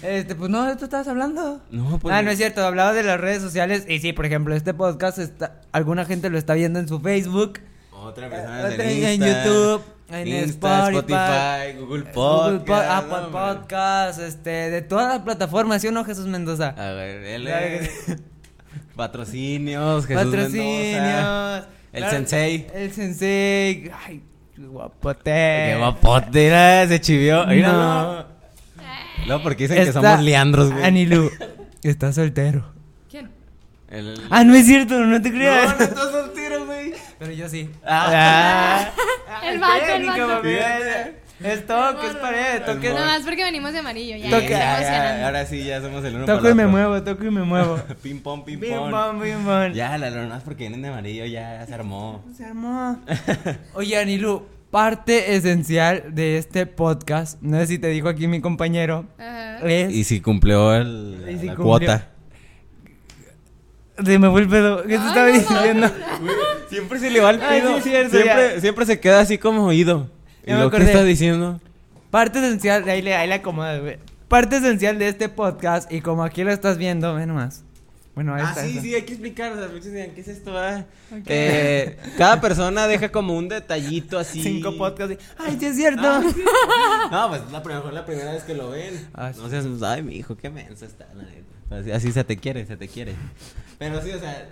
[0.02, 1.60] Este, pues no, de esto estabas hablando.
[1.70, 2.14] No, pues.
[2.14, 3.84] ah, no es cierto, hablaba de las redes sociales.
[3.86, 7.58] Y sí, por ejemplo, este podcast está, alguna gente lo está viendo en su Facebook,
[8.00, 12.66] Otra persona otra en, en Insta, YouTube, en Insta, Spotify, Spotify, Google Google Podcast.
[12.66, 13.54] Po- Apple no, hombre.
[13.60, 16.68] Podcast, este, de todas las plataformas, ¿sí o no, Jesús Mendoza?
[16.76, 18.16] A ver, él Claro es-
[18.96, 21.02] Patrocinios, Jesús Patrocinios.
[21.02, 21.66] Mendoza.
[21.92, 22.66] El Claro, sensei.
[22.74, 23.90] El sensei.
[24.06, 24.22] Ay,
[24.54, 25.22] qué guapote.
[25.32, 27.46] Qué guapote, mira, se chivió.
[27.46, 27.78] Míralo.
[27.78, 28.38] No.
[29.26, 30.84] No, porque dicen que Está- somos liandros, güey.
[30.84, 31.30] Anilu,
[31.82, 32.64] está soltero.
[33.10, 33.30] ¿Quién?
[33.90, 35.78] El- Ah, no es cierto, no te No, creas.
[35.78, 36.47] no estás soltero, güey.
[37.18, 37.70] Pero yo sí.
[37.84, 38.90] Ah.
[39.44, 40.26] El vato, el vato.
[40.28, 40.50] mami.
[41.40, 42.88] Es toque, es pared, toque.
[42.92, 44.16] Nada más porque venimos de amarillo.
[44.16, 44.48] Ya, Toque.
[44.50, 47.24] ya, Ya, ahora sí, ya somos el uno Toco para y el me muevo, toco
[47.24, 47.76] y me muevo.
[48.02, 48.90] Ping pong, ping pong.
[48.90, 49.72] bom, bim bom.
[49.72, 52.24] Ya, la lona porque vienen de amarillo, ya se armó.
[52.36, 52.98] Se armó.
[53.74, 59.06] Oye, Anilu, parte esencial de este podcast, no sé si te dijo aquí mi compañero,
[59.18, 59.58] Ajá.
[59.64, 59.92] es...
[59.92, 61.56] Y si cumplió el, Y si la cumplió.
[61.64, 62.08] cuota.
[64.04, 64.82] Se me fue el pedo.
[64.82, 65.88] ¿Qué te estaba diciendo?
[66.68, 67.72] Siempre se le va el Ay, pedo.
[67.72, 68.60] sí es cierto, siempre, ya.
[68.60, 70.10] siempre se queda así como oído.
[70.44, 70.92] ¿Y Ya me lo que acordé.
[70.92, 71.60] estás diciendo?
[72.10, 73.98] Parte esencial, ahí le, ahí le acomodas, güey.
[74.28, 77.64] Parte esencial de este podcast, y como aquí lo estás viendo, ve nomás.
[78.14, 78.62] Bueno, ahí Ah, está.
[78.64, 78.82] sí, está.
[78.82, 79.52] sí, hay que explicar.
[79.52, 80.52] O sea, muchos dirán, ¿qué es esto?
[80.58, 80.84] ah?
[81.12, 81.22] Ok.
[81.26, 84.42] Eh, cada persona deja como un detallito así.
[84.42, 85.14] Cinco podcasts.
[85.14, 86.02] y- Ay, sí es cierto.
[87.12, 89.08] No, pues la primera, la primera vez que lo ven.
[89.14, 89.40] Ah, sí.
[89.40, 91.78] No seas, ay, mi hijo, qué menso está, la neta.
[91.80, 93.14] Así, así se te quiere, se te quiere.
[93.78, 94.48] Pero sí, o sea,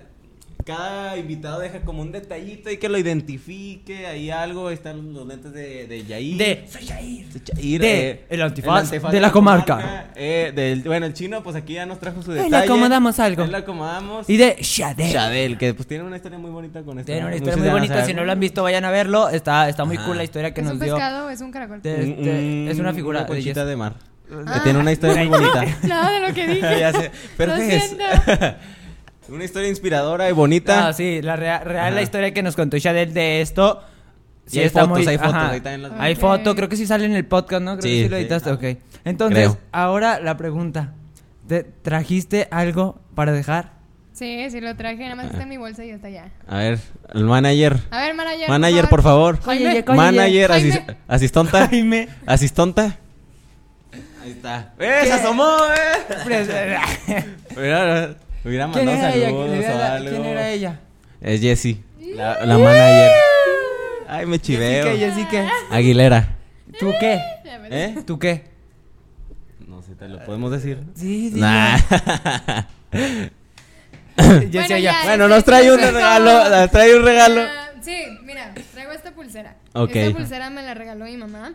[0.67, 4.07] cada invitado deja como un detallito y que lo identifique.
[4.07, 6.37] Ahí algo, ahí están los lentes de, de Yair.
[6.37, 7.27] De Soy Jair.
[7.29, 10.11] de Yair, de el antifaz de la comarca.
[10.17, 12.65] Eh, del, bueno, el chino, pues aquí ya nos trajo su Ahí le detalle.
[12.65, 13.45] acomodamos algo.
[13.45, 14.29] Ahí le acomodamos.
[14.29, 15.13] Y de Shadel.
[15.13, 17.07] Shadel, que pues tiene una historia muy bonita con esto.
[17.07, 17.37] Tiene una ¿no?
[17.37, 18.05] historia muy bonita.
[18.05, 19.29] Si no lo han visto, vayan a verlo.
[19.29, 20.07] Está, está muy Ajá.
[20.07, 20.95] cool la historia que ¿Es nos un dio.
[20.95, 21.81] pescado es un caracol?
[21.81, 23.69] De- Un- este, un- es una figura de conchita Jess.
[23.69, 23.95] de mar.
[24.47, 24.55] Ah.
[24.55, 25.65] Que tiene una historia muy bonita.
[25.85, 26.81] Nada de lo que dije.
[26.81, 27.13] ya sé.
[27.37, 28.05] Pero Lo es siento.
[29.29, 30.89] una historia inspiradora y bonita.
[30.89, 31.91] Ah, sí, la rea- real, Ajá.
[31.95, 33.83] la historia que nos contó Shadel de esto.
[34.53, 37.13] Y hay fotos, hay fotos, ahí también las- Hay foto, creo que sí sale en
[37.17, 37.79] el podcast, ¿no?
[37.79, 38.23] Creo Sí, que sí lo sí.
[38.23, 38.55] editaste, Ah.
[38.55, 38.65] ok.
[39.05, 39.59] Entonces, Creo.
[39.73, 40.93] ahora la pregunta.
[41.49, 43.73] ¿Te ¿Trajiste algo para dejar?
[44.13, 44.97] Sí, sí lo traje.
[45.03, 46.31] Nada más está en mi bolsa y ya está allá.
[46.49, 46.79] A ver,
[47.13, 47.77] el manager.
[47.91, 48.49] A ver, manager.
[48.49, 49.39] Manager, por favor.
[49.47, 50.71] Oye, Manager, Jaime.
[50.73, 51.67] asis- asistonta.
[51.69, 52.09] Jaime.
[52.25, 52.97] Asistonta.
[54.23, 54.73] Ahí está.
[54.79, 55.57] ¡Eh, se asomó,
[56.27, 57.27] eh!
[58.47, 59.27] Hubiera, ¿Quién mandado era ella?
[59.27, 60.11] saludos ¿Quién o era, algo.
[60.11, 60.81] quién era ella?
[61.21, 61.83] Es Jessie,
[62.15, 63.11] la, la manager.
[64.09, 64.97] Ay, me chiveo.
[64.97, 65.51] Jessica, Jessica.
[65.71, 66.37] Aguilera.
[66.79, 67.21] ¿Tú qué?
[67.71, 67.97] ¿Eh?
[68.07, 68.45] ¿Tú qué?
[69.67, 70.79] No sé, ¿te lo podemos decir?
[70.95, 71.41] Sí, sí.
[71.41, 71.79] Nah.
[74.51, 77.43] Ya, bueno, sí, nos trae un regalo, nos trae un regalo.
[77.43, 79.57] Ah, sí, mira, traigo esta pulsera.
[79.75, 81.53] Esta pulsera me la regaló mi mamá.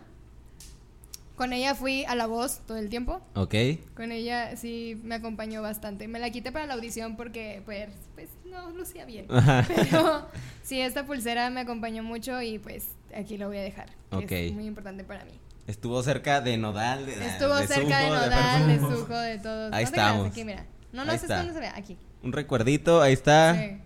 [1.36, 3.20] Con ella fui a la voz todo el tiempo.
[3.34, 3.54] Ok.
[3.96, 6.06] Con ella sí me acompañó bastante.
[6.08, 9.26] Me la quité para la audición porque pues, pues no lucía bien.
[9.68, 10.28] Pero
[10.62, 13.88] sí, esta pulsera me acompañó mucho y pues aquí lo voy a dejar.
[14.10, 14.32] Ok.
[14.32, 15.32] Es muy importante para mí.
[15.66, 17.06] Estuvo cerca de Nodal.
[17.06, 18.96] De, Estuvo de cerca de Sujo, Nodal, de Perfumo.
[18.96, 19.72] Sujo, de todos.
[19.72, 20.26] Ahí no estamos.
[20.26, 20.66] Aquí, mira.
[20.92, 21.68] No, no sé dónde se ve.
[21.68, 21.96] Aquí.
[22.22, 23.54] Un recuerdito, ahí está.
[23.54, 23.78] Sí.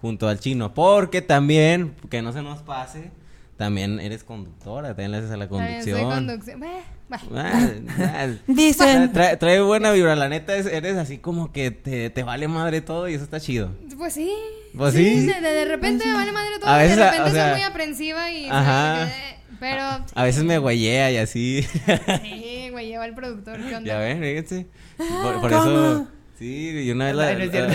[0.00, 0.74] Junto al chino.
[0.74, 3.10] Porque también, que no se nos pase,
[3.58, 6.60] también eres conductora, también le haces a la soy conducción.
[6.60, 6.68] Bah,
[7.10, 7.20] bah.
[7.34, 8.26] Ah, ah.
[8.46, 9.12] Dicen.
[9.12, 12.80] Trae, trae buena vibra, la neta es- eres así como que te, te vale madre
[12.80, 13.70] todo y eso está chido.
[13.98, 14.32] Pues sí.
[14.76, 15.26] Pues sí.
[15.26, 16.70] De, de- de repente me vale madre todo.
[16.70, 18.46] A veces, de repente o sea, soy muy aprensiva y.
[18.48, 19.08] ajá.
[19.60, 19.82] Pero.
[20.14, 21.62] A veces me güeyea y así.
[22.22, 23.58] Sí, lleva el productor.
[23.58, 23.88] ¿Qué onda?
[23.88, 24.66] ya ven, fíjense.
[24.96, 25.62] Por, por ¿Cómo?
[25.64, 26.08] eso.
[26.38, 27.32] Sí, y una vez la.
[27.34, 27.74] No es cierto.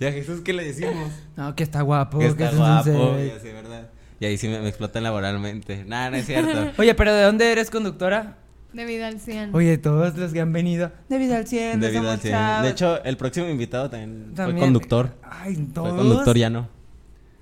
[0.00, 1.12] y a Jesús, ¿qué le decimos?
[1.36, 2.18] No, que está guapo.
[2.18, 3.26] que está es un guapo, sensei.
[3.26, 3.90] y así, ¿verdad?
[4.20, 5.84] Y ahí sí me, me explotan laboralmente.
[5.84, 6.72] Nada, no es cierto.
[6.78, 8.38] Oye, pero ¿de dónde eres conductora?
[8.72, 9.54] De vida al 100.
[9.54, 10.90] Oye, todos los que han venido.
[11.08, 12.32] De vida al 100, de, De, vida al cien.
[12.34, 12.62] Chavos.
[12.64, 14.58] de hecho, el próximo invitado también, También.
[14.58, 15.10] fue conductor.
[15.22, 15.94] Ay, Fue todos.
[15.94, 16.68] conductor, ya no.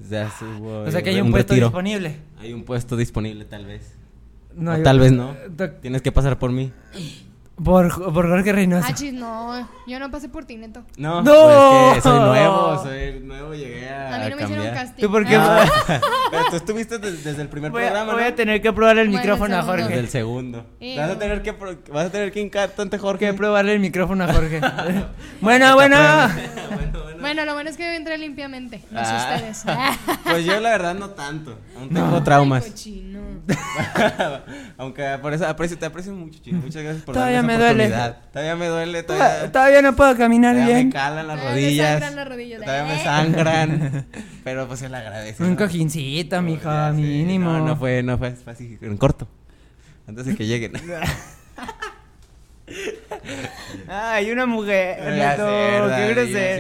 [0.01, 1.69] O sea que hay un, un puesto retiro.
[1.69, 2.17] disponible.
[2.39, 3.95] Hay un puesto disponible, tal vez.
[4.55, 5.35] No O tal vez no.
[5.81, 6.73] Tienes que pasar por mí.
[7.63, 8.87] Por, por Jorge Reynoso.
[8.91, 9.69] Ah, chis, no.
[9.87, 10.83] Yo no pasé por ti, neto.
[10.97, 11.33] No, ¡No!
[11.33, 14.51] pues que soy nuevo, soy nuevo, llegué a, A mí no me cambiar.
[14.51, 15.01] hicieron casting.
[15.03, 15.37] ¿Tú por qué?
[15.37, 15.65] Ah.
[16.33, 18.29] Pero tú estuviste des- desde el primer Voy programa, voy ¿no?
[18.29, 19.73] a tener que probar el Bueno, micrófono a segundo.
[19.77, 20.01] Desde Jorge.
[20.01, 20.67] el segundo.
[20.81, 23.27] Y- Vas a tener que pro- vas a tener que hincarte ante Jorge.
[23.27, 24.61] que probarle el micrófono a Jorge.
[25.41, 25.97] bueno, bueno.
[26.75, 26.94] Bueno,
[27.45, 28.83] lo bueno es que yo entré limpiamente.
[28.91, 29.35] No sé Ah.
[29.35, 29.65] ustedes.
[30.25, 31.59] Pues yo la verdad no tanto.
[31.77, 32.65] Aún tengo traumas.
[32.65, 33.17] Ay.
[34.79, 36.57] Aunque por eso aprecio, te aprecio mucho, chico.
[36.57, 37.85] Muchas gracias por Todavía darme me esa duele.
[37.87, 38.31] oportunidad.
[38.33, 40.89] Todavía me duele, Toda- todavía, Todavía no puedo caminar todavía bien.
[40.89, 41.91] me calan las Todavía me rodillas.
[41.91, 42.61] sangran las rodillas.
[42.63, 43.05] Todavía me Eh.
[43.05, 44.07] sangran.
[44.45, 45.43] Pero pues se le agradece.
[45.43, 45.57] Un ¿no?
[45.57, 46.97] cojincito, mijo, Ya sé.
[47.01, 47.51] mínimo.
[47.53, 49.29] No, no fue, no fue, fue así en corto.
[50.07, 50.73] Antes de que lleguen.
[53.89, 54.99] Ay, una mujer.
[54.99, 55.19] Qué Y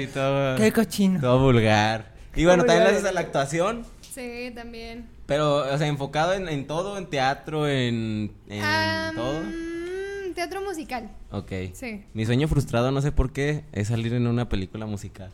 [0.04, 0.12] grosero.
[0.12, 1.20] todo- Qué cochino.
[1.20, 2.12] Todo vulgar.
[2.36, 5.06] Y bueno, también haces a la actuación, Sí, también.
[5.26, 8.32] pero, o sea, enfocado en, en todo, en teatro, en,
[9.14, 9.42] todo.
[10.34, 11.10] Teatro musical.
[11.30, 11.52] Ok.
[11.74, 12.04] Sí.
[12.12, 15.30] Mi sueño frustrado, no sé por qué, es salir en una película musical.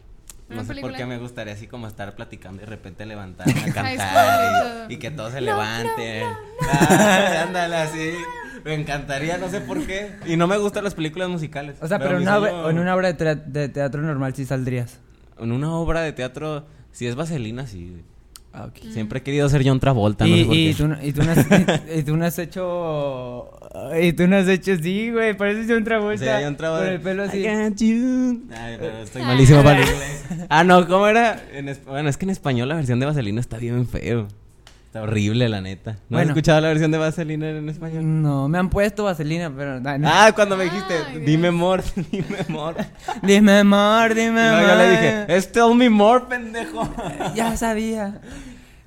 [0.51, 3.53] No ¿Una sé por qué me gustaría así como estar platicando y de repente levantarme
[3.61, 6.25] a cantar y que todos se levanten.
[6.71, 8.11] Ah, ándale así.
[8.65, 10.13] Me encantaría, no sé por qué.
[10.27, 11.77] Y no me gustan las películas musicales.
[11.81, 15.01] O sea, pero, una en una obra de, teatro normal sí saldrías.
[15.39, 18.03] En una obra de teatro, si es vaselina, sí.
[18.53, 18.93] Ah, ok.
[18.93, 20.75] Siempre he querido ser John Travolta, no y, sé por y qué.
[20.75, 23.51] tú, no- y, tú no has, y, y tú no has hecho.
[24.01, 24.77] Y tú no has hecho.
[24.77, 25.37] Sí, güey.
[25.37, 26.39] Pareces John Travolta.
[26.39, 26.85] Sí, John Travolta.
[26.87, 27.39] Con el pelo así.
[27.39, 28.43] I got you.
[28.53, 30.25] Ay, pero estoy malísimo para el inglés.
[30.49, 31.41] Ah, no, ¿cómo era?
[31.53, 34.27] En bueno, es que en español la versión de Vaselina está bien feo.
[34.91, 35.93] Está horrible, la neta.
[35.93, 36.31] ¿No has Bueno.
[36.33, 38.23] escuchado la versión de Vaselina en español?
[38.23, 39.79] No, me han puesto vaselina, pero.
[39.79, 40.09] no, no.
[40.11, 41.55] Ah, cuando me dijiste, Ay, dime Dios.
[41.55, 42.87] more, dime more.
[43.23, 44.69] Dime amor, Y dime luego amor.
[44.69, 46.93] yo le dije, es tell me more, pendejo.
[47.37, 48.21] Ya sabía.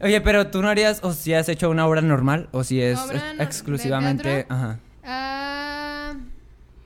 [0.01, 2.99] Oye, pero tú no harías, o si has hecho una obra normal, o si es
[2.99, 4.45] ¿Obra ex- no- de exclusivamente.
[4.49, 4.80] Ajá.
[5.06, 6.14] Ah,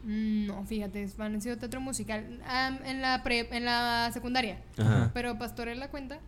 [0.03, 2.23] mm, no, fíjate, es han sido teatro musical.
[2.47, 4.59] Am, en la pre, en la secundaria.
[4.77, 5.09] Ajá.
[5.15, 6.19] Pero Pastorela cuenta.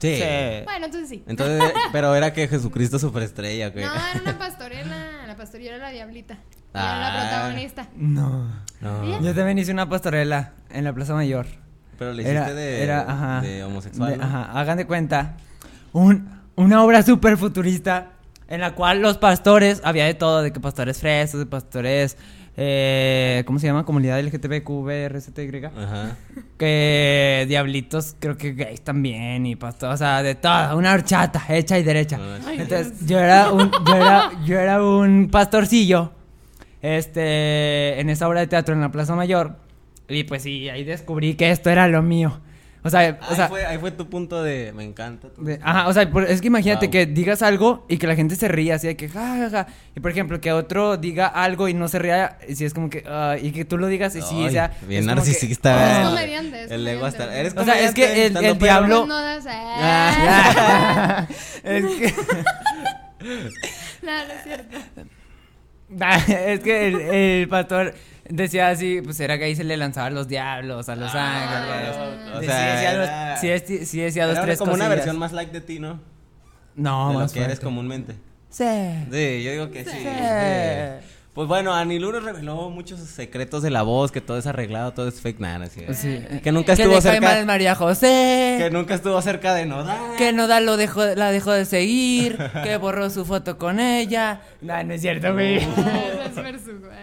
[0.00, 0.20] Sí.
[0.64, 1.24] Bueno, entonces sí.
[1.26, 3.84] Entonces, pero era que Jesucristo superestrella, güey.
[3.84, 5.26] No, era una pastorela.
[5.26, 6.34] La pastorela era la diablita.
[6.34, 7.20] Y era la Ah.
[7.30, 7.88] protagonista.
[7.96, 8.46] No.
[8.80, 9.20] No.
[9.22, 11.46] Yo también hice una pastorela en la Plaza Mayor.
[11.98, 13.40] Pero le hiciste Era, de, era, ajá.
[13.40, 14.24] de homosexual, De- ¿no?
[14.24, 15.36] Ajá, hagan de cuenta.
[15.92, 18.10] Un, una obra súper futurista
[18.48, 22.16] en la cual los pastores, había de todo, de que pastores frescos, de pastores,
[22.56, 23.84] eh, ¿cómo se llama?
[23.84, 25.64] Comunidad LGTBQ, VRCTY.
[25.66, 26.16] Ajá.
[26.56, 31.78] Que diablitos, creo que gays también, y pastor, o sea, de todo, una horchata, hecha
[31.78, 32.18] y derecha.
[32.46, 36.12] Ay, Entonces, yo era un, yo era, yo era un pastorcillo,
[36.80, 39.56] este, en esa obra de teatro en la Plaza Mayor,
[40.08, 42.40] y pues sí, ahí descubrí que esto era lo mío.
[42.86, 45.28] O sea, o ahí, sea, fue, ahí fue tu punto de me encanta.
[45.30, 46.92] tu- de- ajá, o sea, por- es que imagínate Wow.
[46.92, 49.66] que digas algo y que la gente se ría así de que ja, ja, ja.
[49.96, 52.90] Y por ejemplo, que otro diga algo y no se ría, y si es como
[52.90, 54.72] que, ah, y que tú lo digas y sí, o sea.
[54.86, 55.74] bien es como que, narcisista.
[55.74, 56.10] ah, Es ¿verdad?
[56.10, 57.34] comediante, El ego hasta.
[57.34, 59.46] Eres O sea, es que el- el diablo- Pues no das.
[59.48, 61.26] Ah,
[61.64, 62.14] es que.
[64.02, 64.78] No, no es cierto.
[66.00, 67.94] Ah, es que el, el pastor
[68.28, 71.96] decía así, pues era que ahí se le lanzaban los diablos a los ángeles.
[72.34, 75.32] o Sí, sea, decía dos- sí, es- sí decía dos, tres como una versión más
[75.32, 76.00] like de ti, ¿no?
[76.76, 78.14] No, de lo más que eres comúnmente.
[78.50, 78.64] Sí.
[79.10, 79.90] Sí, yo digo que sí.
[79.90, 79.98] Sí.
[80.04, 81.13] sí.
[81.34, 85.08] Pues bueno, Anilú nos reveló muchos secretos de la voz, que todo es arreglado, todo
[85.08, 85.92] es fake, nada, no es cierto.
[85.92, 86.20] Sí.
[86.44, 87.44] Que nunca Que estuvo mal cerca.
[87.44, 88.54] María José.
[88.60, 89.98] Que nunca estuvo cerca de Nodal.
[90.16, 94.42] Que Nodal lo dejó, la dejó de seguir, que borró su foto con ella.
[94.60, 95.58] No, no es cierto, güey.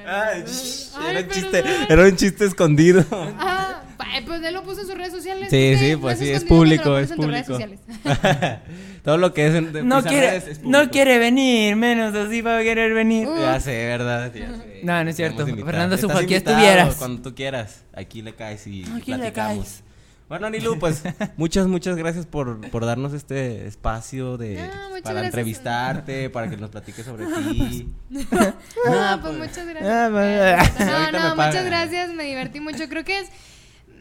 [0.08, 1.86] Ay, shh, Ay, era un chiste, perdón.
[1.90, 3.06] era un chiste escondido.
[3.12, 3.82] Ah,
[4.26, 5.50] pues él lo puso en sus redes sociales.
[5.50, 7.82] Sí, ¿tú sí, pues sí, es público, es pones en tus redes público.
[8.06, 8.60] sociales.
[9.04, 12.58] Todo lo que es en de No quiere, es no quiere venir, menos así va
[12.60, 13.28] a querer venir.
[13.28, 13.40] Uh.
[13.40, 14.32] Ya sé, verdad.
[14.34, 14.82] ya sé.
[14.84, 15.46] No, no es cierto.
[15.46, 16.96] Fernando Sujo, aquí estuvieras.
[16.96, 17.84] Cuando tú quieras.
[17.94, 19.66] Aquí le caes y Aquí le platicamos.
[19.66, 19.84] caes.
[20.30, 21.04] Bueno, Anilu, pues
[21.36, 25.26] muchas, muchas gracias por, por darnos este espacio de, No, para gracias.
[25.26, 27.92] entrevistarte, para que nos platiques sobre ti.
[28.10, 28.22] No,
[29.22, 29.84] pues muchas gracias.
[29.92, 32.88] Ah, pues, No, no, muchas gracias, me divertí mucho.
[32.88, 33.28] Creo que es.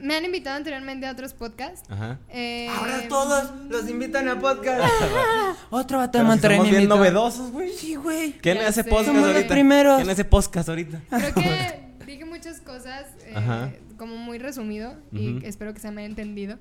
[0.02, 1.88] Me han invitado anteriormente a otros podcasts.
[1.90, 2.18] Ajá.
[2.28, 4.80] Eh, Ahora todos los invitan a podcast.
[5.70, 6.96] Otro vato de Monterrey somos me bien invitó.
[6.96, 7.70] novedosos, güey.
[7.72, 8.32] Sí, güey.
[8.32, 8.88] ¿Quién Ya hace sé.
[8.90, 9.54] podcast Somos los ahorita?
[9.54, 9.96] primeros.
[9.98, 11.00] ¿Quién hace podcast ahorita?
[11.10, 15.46] Creo que dije muchas cosas, eh, como muy resumido, y Ujú.
[15.46, 16.58] espero que se me haya entendido.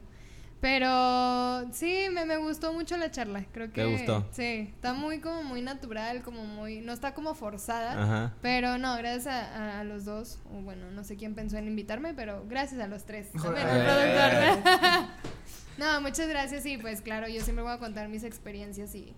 [0.62, 3.46] Pero sí, me, me gustó mucho la charla.
[3.54, 4.28] Creo que ¿Te gustó?
[4.32, 8.02] Sí, está muy como muy natural, como muy no está como forzada.
[8.04, 8.34] Ajá.
[8.42, 12.14] Pero no, gracias a, a los dos, o bueno, no sé quién pensó en invitarme,
[12.14, 13.32] pero gracias a los tres.
[13.32, 14.62] También al Eh.
[14.64, 15.10] productor.
[15.78, 19.14] no, muchas gracias y pues claro, yo siempre voy a contar mis experiencias y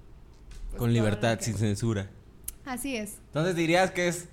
[0.69, 2.07] pues, Con libertad, que- sin censura.
[2.65, 3.17] Así es.
[3.27, 4.29] Entonces dirías que es.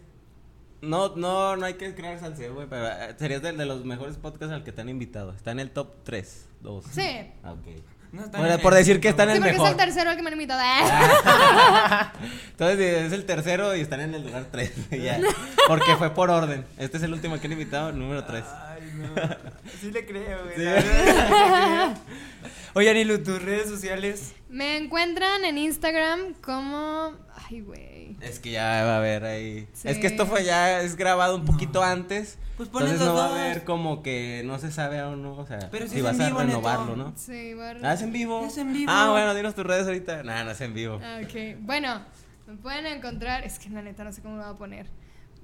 [0.80, 4.16] No, no, no hay que crear salseo, güey, pero eh, serías de, de los mejores
[4.16, 5.32] podcasts al que te han invitado.
[5.32, 6.84] Está en el top 3, 2.
[6.92, 7.02] Sí.
[7.42, 7.66] Ah, ok.
[8.12, 9.70] No está Por, el- decir que están en Sí, el porque es mejor.
[9.70, 10.62] el tercero al que me han invitado.
[12.50, 14.90] Entonces es el tercero y están en el lugar 3.
[15.02, 15.20] ya.
[15.66, 16.64] Porque fue por orden.
[16.78, 18.44] Este es el último que han invitado, el número 3.
[18.46, 19.08] Ay, no.
[19.80, 20.56] Sí le creo, güey.
[20.56, 20.62] Sí.
[20.64, 21.94] la verdad, sí le creo.
[22.74, 24.34] Oye, Anilu, tus redes sociales.
[24.48, 27.12] Me encuentran en Instagram como.
[27.50, 27.87] Ay, güey.
[28.20, 29.68] Es que ya va a haber ahí.
[29.72, 29.88] Sí.
[29.88, 32.38] Es que esto fue ya, es grabado un poquito antes.
[32.56, 35.36] Pues pones entonces no va a haber como que no se sabe aún, ¿no?
[35.36, 37.10] O sea, Pero si si vas a vivo, renovarlo, Neto.
[37.10, 37.14] ¿no?
[37.16, 38.44] Sí, voy a- Ah, es en vivo.
[38.44, 38.90] Es en vivo.
[38.92, 40.22] Ah, bueno, dinos tus redes ahorita.
[40.24, 41.00] No, no es en vivo.
[41.02, 42.00] Ah, Ok, bueno,
[42.48, 43.44] me pueden encontrar.
[43.44, 44.86] Es que la neta no sé cómo lo voy a poner.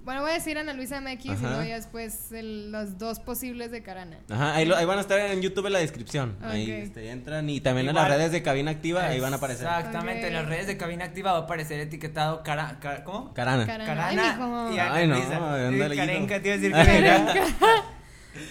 [0.04, 1.48] Bueno, voy a decir Ana Luisa MX y Ajá.
[1.48, 4.18] luego ya después el- los dos posibles de Carana.
[4.30, 6.36] Ajá, ahí, lo- ahí van a estar en YouTube en la descripción.
[6.42, 9.66] Ahí este, entran y también en las redes de Cabina Activa, ahí van a aparecer.
[9.66, 13.32] Exactamente, en las redes de Cabina Activa va a aparecer etiquetado cara, cara- ¿cómo?
[13.32, 13.64] Carana.
[13.66, 14.06] Carana.
[14.08, 14.72] Ay, Carana mijo.
[14.74, 15.30] y Ana Ay, no, Luisa.
[15.30, 16.26] Sí, hijo.
[16.26, 16.72] te iba a decir.
[16.72, 17.44] Karenka.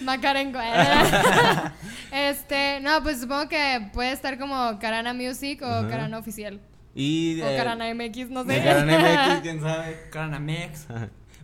[0.02, 0.58] Macarenco.
[2.12, 5.88] este, no, pues supongo que puede estar como Carana Music o Ajá.
[5.88, 6.60] Carana Oficial.
[6.94, 8.62] Y O eh, Carana MX, no sé.
[8.62, 10.00] Carana MX, quién sabe.
[10.10, 10.86] Carana Mex.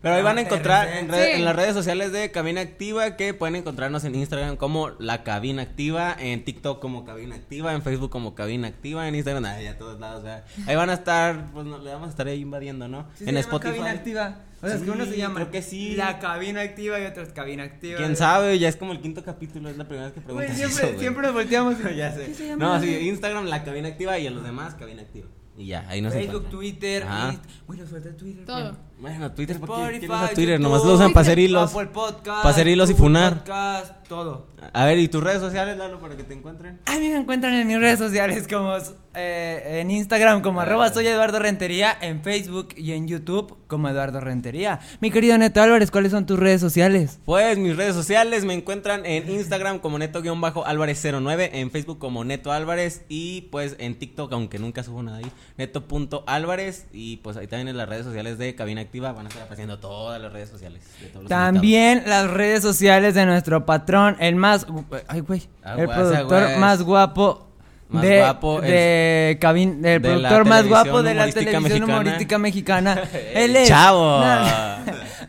[0.02, 1.30] Pero ahí van a encontrar en, red- Sí.
[1.36, 5.60] en las redes sociales de Cabina Activa que pueden encontrarnos en Instagram como La Cabina
[5.62, 9.76] Activa, en TikTok como Cabina Activa, en Facebook como Cabina Activa, en Instagram, ay, a
[9.76, 10.20] todos lados.
[10.20, 13.08] o sea, ahí van a estar, pues no, le vamos a estar ahí invadiendo, ¿no?
[13.14, 13.72] Sí, en se llama Spotify.
[13.74, 14.38] Cabina activa.
[14.62, 15.94] O sea, es que uno se llama creo que sí.
[15.96, 17.96] La cabina activa y otro es cabina activa.
[17.98, 18.58] ¿Quién sabe?
[18.58, 21.22] Ya es como el quinto capítulo, es la primera vez que preguntas siempre, eso, siempre
[21.24, 21.76] nos volteamos.
[21.96, 22.24] ya sé.
[22.26, 22.64] ¿Qué se llama?
[22.78, 25.28] No, sí, Instagram, La Cabina Activa y en los demás, Cabina Activa.
[25.58, 26.58] Y ya, ahí nos Facebook, encuentran.
[26.60, 27.04] Twitter.
[27.04, 28.44] Inst- Güey, nos falta Twitter.
[28.46, 28.76] Todo.
[29.00, 29.74] Bueno, Twitter, ¿por qué?
[29.74, 30.48] Spotify, ¿Quién usa Twitter?
[30.58, 31.70] YouTube, Nomás lo usan para hacer hilos.
[31.72, 32.42] Podcast.
[32.42, 33.38] Pa' hacer hilos y funar.
[33.38, 34.46] Podcast, todo.
[34.74, 36.80] A ver, ¿y tus redes sociales, Lalo, para que te encuentren?
[36.84, 38.74] A mí me encuentran en mis redes sociales como
[39.14, 40.64] eh, en Instagram como Ah.
[40.64, 44.80] arroba soy Eduardo Rentería, en Facebook y en YouTube como Eduardo Rentería.
[45.00, 47.18] Mi querido Neto Álvarez, ¿cuáles son tus redes sociales?
[47.24, 53.02] Pues mis redes sociales me encuentran en Instagram como neto-álvarez09, en Facebook como Neto Álvarez
[53.08, 57.76] y pues en TikTok, aunque nunca subo nada ahí, neto.álvarez y pues ahí también en
[57.78, 61.06] las redes sociales de Cabina Activa van a estar apareciendo todas las redes sociales de
[61.10, 64.66] todos los También las redes sociales de nuestro patrón, el más...
[65.06, 65.48] Ay, güey.
[65.62, 66.58] Ah, el productor güey.
[66.58, 67.46] más guapo...
[67.88, 71.92] Más de, guapo, de cabin- del de productor más guapo de la televisión mexicana.
[71.92, 73.02] humorística mexicana.
[73.12, 73.68] El Él es.
[73.68, 74.20] chavo.
[74.24, 74.46] No,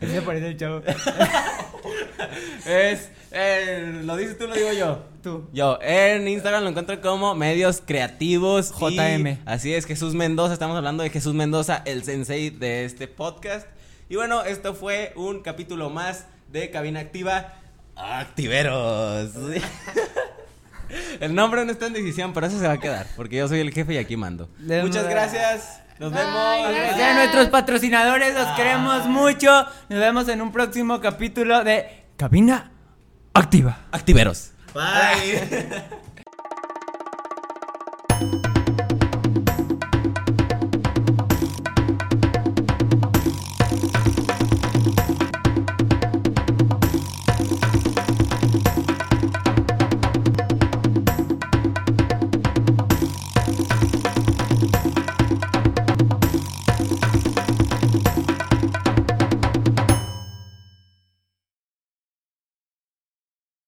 [0.08, 0.82] se parece al chavo.
[2.66, 5.02] Es, eh, ¿lo dices tú o lo digo yo?
[5.22, 5.48] Tú.
[5.52, 8.72] Yo, en Instagram lo encuentro como Medios Creativos.
[8.80, 9.38] y JM.
[9.46, 10.52] así es, Jesús Mendoza.
[10.52, 13.66] Estamos hablando de Jesús Mendoza, el sensei de este podcast.
[14.08, 17.54] Y bueno, esto fue un capítulo más de Cabina Activa.
[17.96, 19.30] Activeros.
[21.20, 23.06] el nombre no está en decisión, pero eso se va a quedar.
[23.16, 24.48] Porque yo soy el jefe y aquí mando.
[24.58, 25.80] Muchas gracias.
[25.98, 26.34] Nos vemos.
[26.34, 26.86] gracias.
[26.86, 29.64] Gracias a nuestros patrocinadores, los queremos mucho.
[29.88, 32.72] Nos vemos en un próximo capítulo de Cabina
[33.34, 33.78] Activa.
[33.90, 34.50] Activeros.
[34.74, 35.84] Bye.